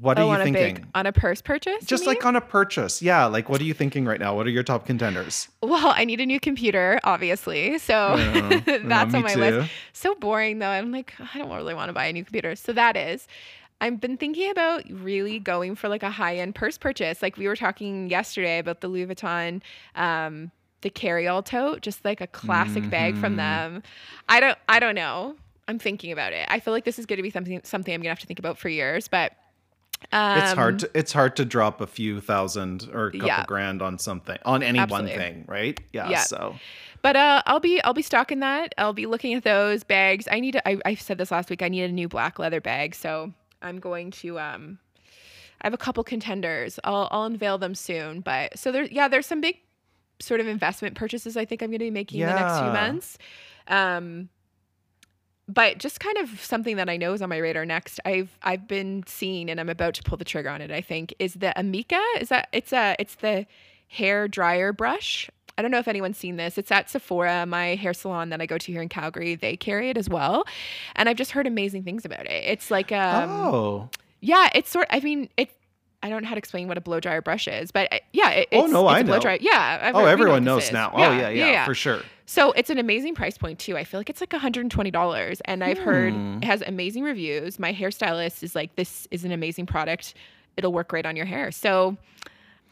[0.01, 0.74] What oh, are oh, you on thinking?
[0.74, 1.84] big on a purse purchase?
[1.84, 3.01] just like on a purchase.
[3.01, 4.34] Yeah, like what are you thinking right now?
[4.34, 5.49] What are your top contenders?
[5.62, 7.78] Well, I need a new computer, obviously.
[7.78, 9.41] So Yeah, yeah, that's me on my too.
[9.41, 9.70] list.
[9.93, 10.68] So boring though.
[10.68, 12.57] I'm like, I don't really want to buy a new computer.
[12.57, 13.26] So that is.
[13.81, 17.20] I've been thinking about really going for like a high end purse purchase.
[17.22, 19.61] Like we were talking yesterday about the Louis Vuitton,
[19.95, 20.51] um,
[20.81, 23.37] the carry-all tote, just like a classic bag from Mhm.
[23.37, 23.83] them.
[24.29, 25.37] I don't, I don't know.
[25.68, 26.47] I'm thinking about it.
[26.51, 28.39] I feel like this is going to be something, something I'm gonna have to think
[28.39, 29.09] about for years.
[29.09, 29.33] But
[30.12, 33.45] um, it's hard to it's hard to drop a few thousand or a couple Yeah.
[33.47, 35.11] grand on something on any Absolutely.
[35.12, 35.81] one thing, right?
[35.93, 36.09] Yeah.
[36.11, 36.20] Yeah.
[36.20, 36.57] So
[37.03, 38.74] But uh, I'll be I'll be stocking that.
[38.79, 40.29] I'll be looking at those bags.
[40.31, 41.62] I need to, I, I said this last week.
[41.62, 43.33] I need a new black leather bag, so
[43.67, 44.79] I'm going to um,
[45.61, 46.79] I have a couple contenders.
[46.85, 48.21] I'll I'll unveil them soon.
[48.21, 49.59] But so there, yeah, there's some big
[50.19, 52.71] sort of investment purchases I think I'm going to be making in the next few
[52.71, 53.19] months.
[53.69, 54.29] Um,
[55.49, 58.01] but just kind of something that I know is on my radar next.
[58.05, 60.71] I've I've been seeing and I'm about to pull the trigger on it.
[60.71, 62.03] I think is the Amika.
[62.21, 63.47] Is that it's a it's the
[63.89, 65.31] hair dryer brush.
[65.59, 66.59] I don't know if anyone's seen this.
[66.59, 69.34] It's at Sephora, my hair salon that I go to here in Calgary.
[69.36, 70.44] They carry it as well,
[70.96, 72.44] and I've just heard amazing things about it.
[72.44, 73.90] It's like um, oh.
[74.20, 74.86] yeah, it's sort.
[74.90, 75.50] I mean, it.
[76.02, 78.30] I don't know how to explain what a blow dryer brush is, but uh, yeah,
[78.30, 79.20] it, Oh, no, it's I a blow know.
[79.20, 79.38] dryer.
[79.40, 80.92] Yeah, I've- Oh, we know everyone knows now.
[80.94, 82.00] Oh, yeah, yeah, for sure.
[82.26, 83.76] So it's an amazing price point too.
[83.76, 86.38] I feel like it's like $120 and I've heard Hmm.
[86.42, 87.59] it has amazing reviews.
[87.59, 90.14] My hairstylist is like this is an amazing product.
[90.57, 91.50] It'll work great on your hair.
[91.50, 91.96] So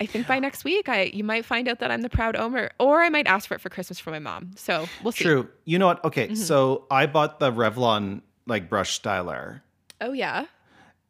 [0.01, 2.71] I think by next week I you might find out that I'm the proud owner
[2.79, 4.51] or I might ask for it for Christmas for my mom.
[4.57, 5.25] So we'll see.
[5.25, 5.49] True.
[5.65, 6.05] You know what?
[6.05, 6.37] Okay, Mhm.
[6.37, 9.61] so I bought the Revlon like brush styler.
[10.01, 10.47] Oh yeah.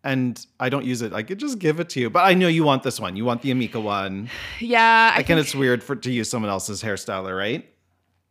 [0.05, 1.14] And I don't use it.
[1.14, 2.11] I could just give it to you.
[2.11, 3.16] But I know you want this one.
[3.16, 4.28] You want the Amika one.
[4.61, 5.12] Yeah.
[5.14, 7.66] I I can it's weird for to use someone else's hairstyler, right?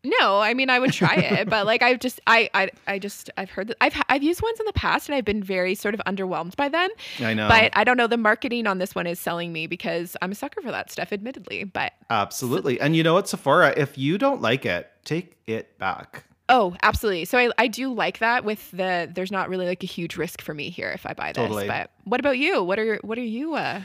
[0.05, 3.29] No, I mean I would try it, but like I've just I I I just
[3.37, 5.93] I've heard that I've I've used ones in the past and I've been very sort
[5.93, 6.89] of underwhelmed by them.
[7.19, 7.47] I know.
[7.47, 10.35] But I don't know the marketing on this one is selling me because I'm a
[10.35, 11.63] sucker for that stuff admittedly.
[11.63, 12.81] But Absolutely.
[12.81, 16.25] And you know what, Sephora, if you don't like it, take it back.
[16.49, 17.23] oh, absolutely.
[17.25, 20.41] So I I do like that with the there's not really like a huge risk
[20.41, 21.41] for me here if I buy this.
[21.41, 21.67] Totally.
[21.67, 22.61] But what about you?
[22.61, 23.81] What are your what are you uh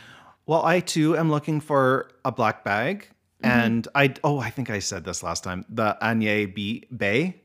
[0.47, 3.09] Well, I too am looking for a black bag.
[3.43, 3.61] Mm-hmm.
[3.61, 5.65] And I oh, I think I said this last time.
[5.69, 7.43] The Agnès B Bay.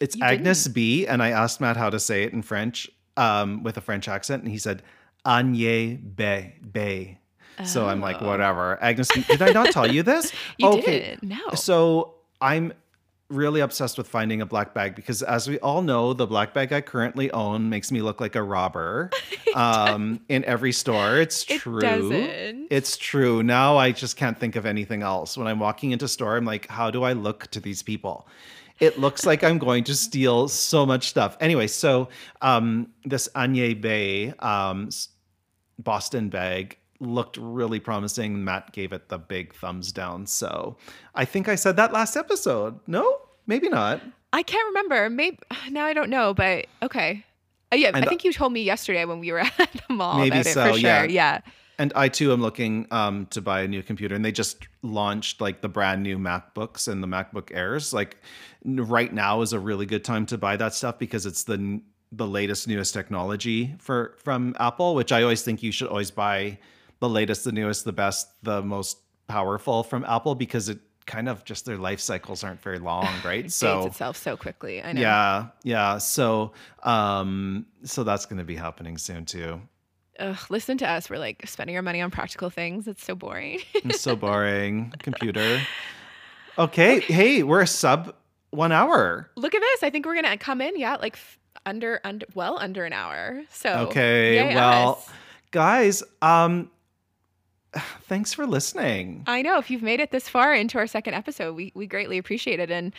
[0.00, 3.62] It's You Agnes B, and I asked Matt how to say it in French, um,
[3.62, 4.82] with a French accent, and he said
[5.26, 7.18] Agnès Bay Bay.
[7.66, 8.26] So I'm like, Oh.
[8.26, 8.82] whatever.
[8.82, 9.22] Agnes, B.
[9.28, 10.32] did I not tell you this?
[10.58, 11.22] You didn't.
[11.22, 11.50] No.
[11.54, 12.72] So I'm
[13.30, 16.72] really obsessed with finding a black bag because, as we all know, the black bag
[16.72, 19.10] I currently own makes me look like a robber
[19.54, 21.18] um, in every store.
[21.18, 21.80] It's It true.
[21.80, 22.66] doesn't.
[22.70, 23.42] It's true.
[23.42, 25.36] Now I just can't think of anything else.
[25.36, 28.26] When I'm walking into store, I'm like, how do I look to these people?
[28.80, 31.36] It looks like I'm going to steal so much stuff.
[31.40, 32.08] Anyway, so
[32.40, 34.88] um, this Agnès Bay um,
[35.78, 38.44] Boston bag looked really promising.
[38.44, 40.26] Matt gave it the big thumbs down.
[40.26, 40.76] So
[41.14, 42.78] I think I said that last episode.
[42.86, 44.00] No, maybe not.
[44.32, 45.10] I can't remember.
[45.10, 45.38] Maybe
[45.70, 47.24] now I don't know, but okay.
[47.72, 50.18] Uh, yeah, And- I think you told me yesterday when we were at the mall
[50.18, 50.80] Maybe about it so, for sure.
[50.80, 51.04] yeah.
[51.04, 51.40] yeah.
[51.78, 55.40] And I too am looking um, to buy a new computer, and they just launched
[55.40, 57.94] like the brand new MacBooks and the MacBook Airs.
[57.94, 58.18] Like
[58.66, 61.80] right now is a really good time to buy that stuff because it's the
[62.12, 66.58] the latest newest technology for from Apple, which I always think you should always buy
[67.00, 71.44] the latest, the newest, the best, the most powerful from Apple because it kind of
[71.44, 73.50] just their life cycles aren't very long, right?
[73.50, 74.82] So it so itself so quickly.
[74.82, 75.00] I know.
[75.00, 75.98] yeah, yeah.
[75.98, 79.60] So um, so that's going to be happening soon too.
[80.18, 81.08] ugh, listen to us.
[81.10, 82.86] We're like spending our money on practical things.
[82.86, 83.60] It's so boring.
[83.74, 84.92] It's so boring.
[85.00, 85.60] Computer.
[86.58, 87.00] Okay.
[87.00, 88.14] Hey, we're a sub
[88.50, 89.30] one hour.
[89.36, 89.82] Look at this.
[89.82, 93.42] I think we're gonna come in, yeah, like f- under under well under an hour.
[93.50, 94.54] So Okay.
[94.54, 95.08] well, us.
[95.50, 96.70] guys, um,
[98.02, 99.24] thanks for listening.
[99.26, 102.18] I know if you've made it this far into our second episode, we, we greatly
[102.18, 102.70] appreciate it.
[102.70, 102.92] And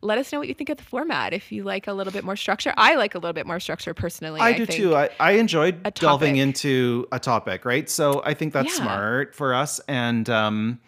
[0.00, 1.32] let us know what you think of the format.
[1.32, 3.94] If you like a little bit more structure, I like a little bit more structure
[3.94, 4.40] personally.
[4.40, 4.78] I, do think.
[4.78, 4.96] too.
[4.96, 7.88] I, I enjoyed delving into a topic, right?
[7.88, 8.84] So I think that's Yeah.
[8.84, 9.80] smart for us.
[9.88, 10.80] And um,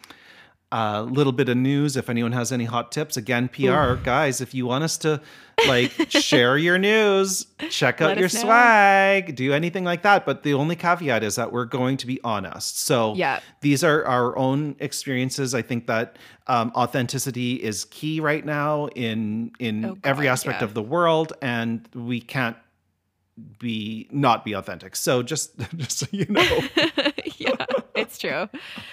[0.71, 1.97] a little bit of news.
[1.97, 4.41] If anyone has any hot tips, again, PR guys.
[4.41, 5.21] If you want us to
[5.66, 10.27] like share your news, check out Let your swag, do anything like that.
[10.27, 12.81] But the only caveat is that we're going to be honest.
[12.81, 13.41] So Yeah.
[13.62, 15.55] these are our own experiences.
[15.55, 16.16] I think that
[16.49, 20.64] um, authenticity is key right now in in Oh, every aspect yeah.
[20.66, 22.57] of the world, and we can't
[23.59, 24.97] be not be authentic.
[24.97, 26.61] So just just so you know,
[27.59, 28.49] yeah, it's true.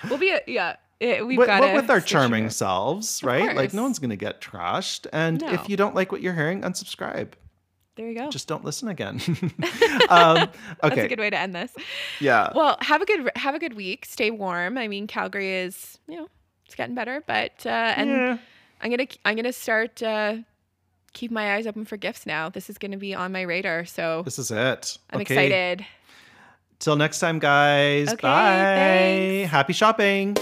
[0.09, 3.55] We'll be, yeah, it, we've with, got but with our charming selves, right?
[3.55, 5.07] Like no one's gonna get trashed.
[5.11, 5.51] And No.
[5.51, 7.29] if you don't like what you're hearing, unsubscribe.
[7.95, 8.29] There you go.
[8.29, 9.21] Just don't listen again.
[10.09, 10.49] um,
[10.81, 11.73] That's a good way to end this.
[12.19, 12.51] yeah.
[12.53, 14.05] Well, have a good have a good week.
[14.05, 14.77] Stay warm.
[14.77, 16.27] I mean, Calgary is you know
[16.65, 18.37] it's getting better, but uh, and yeah.
[18.81, 20.37] I'm gonna I'm gonna start uh,
[21.13, 22.49] keep my eyes open for gifts now.
[22.49, 24.97] This is gonna be on my radar, so This is it.
[25.11, 25.33] I'm okay.
[25.33, 25.85] excited.
[26.79, 28.09] Till next time, guys.
[28.09, 28.75] Okay, Bye.
[28.75, 29.51] thanks.
[29.51, 30.35] Happy shopping.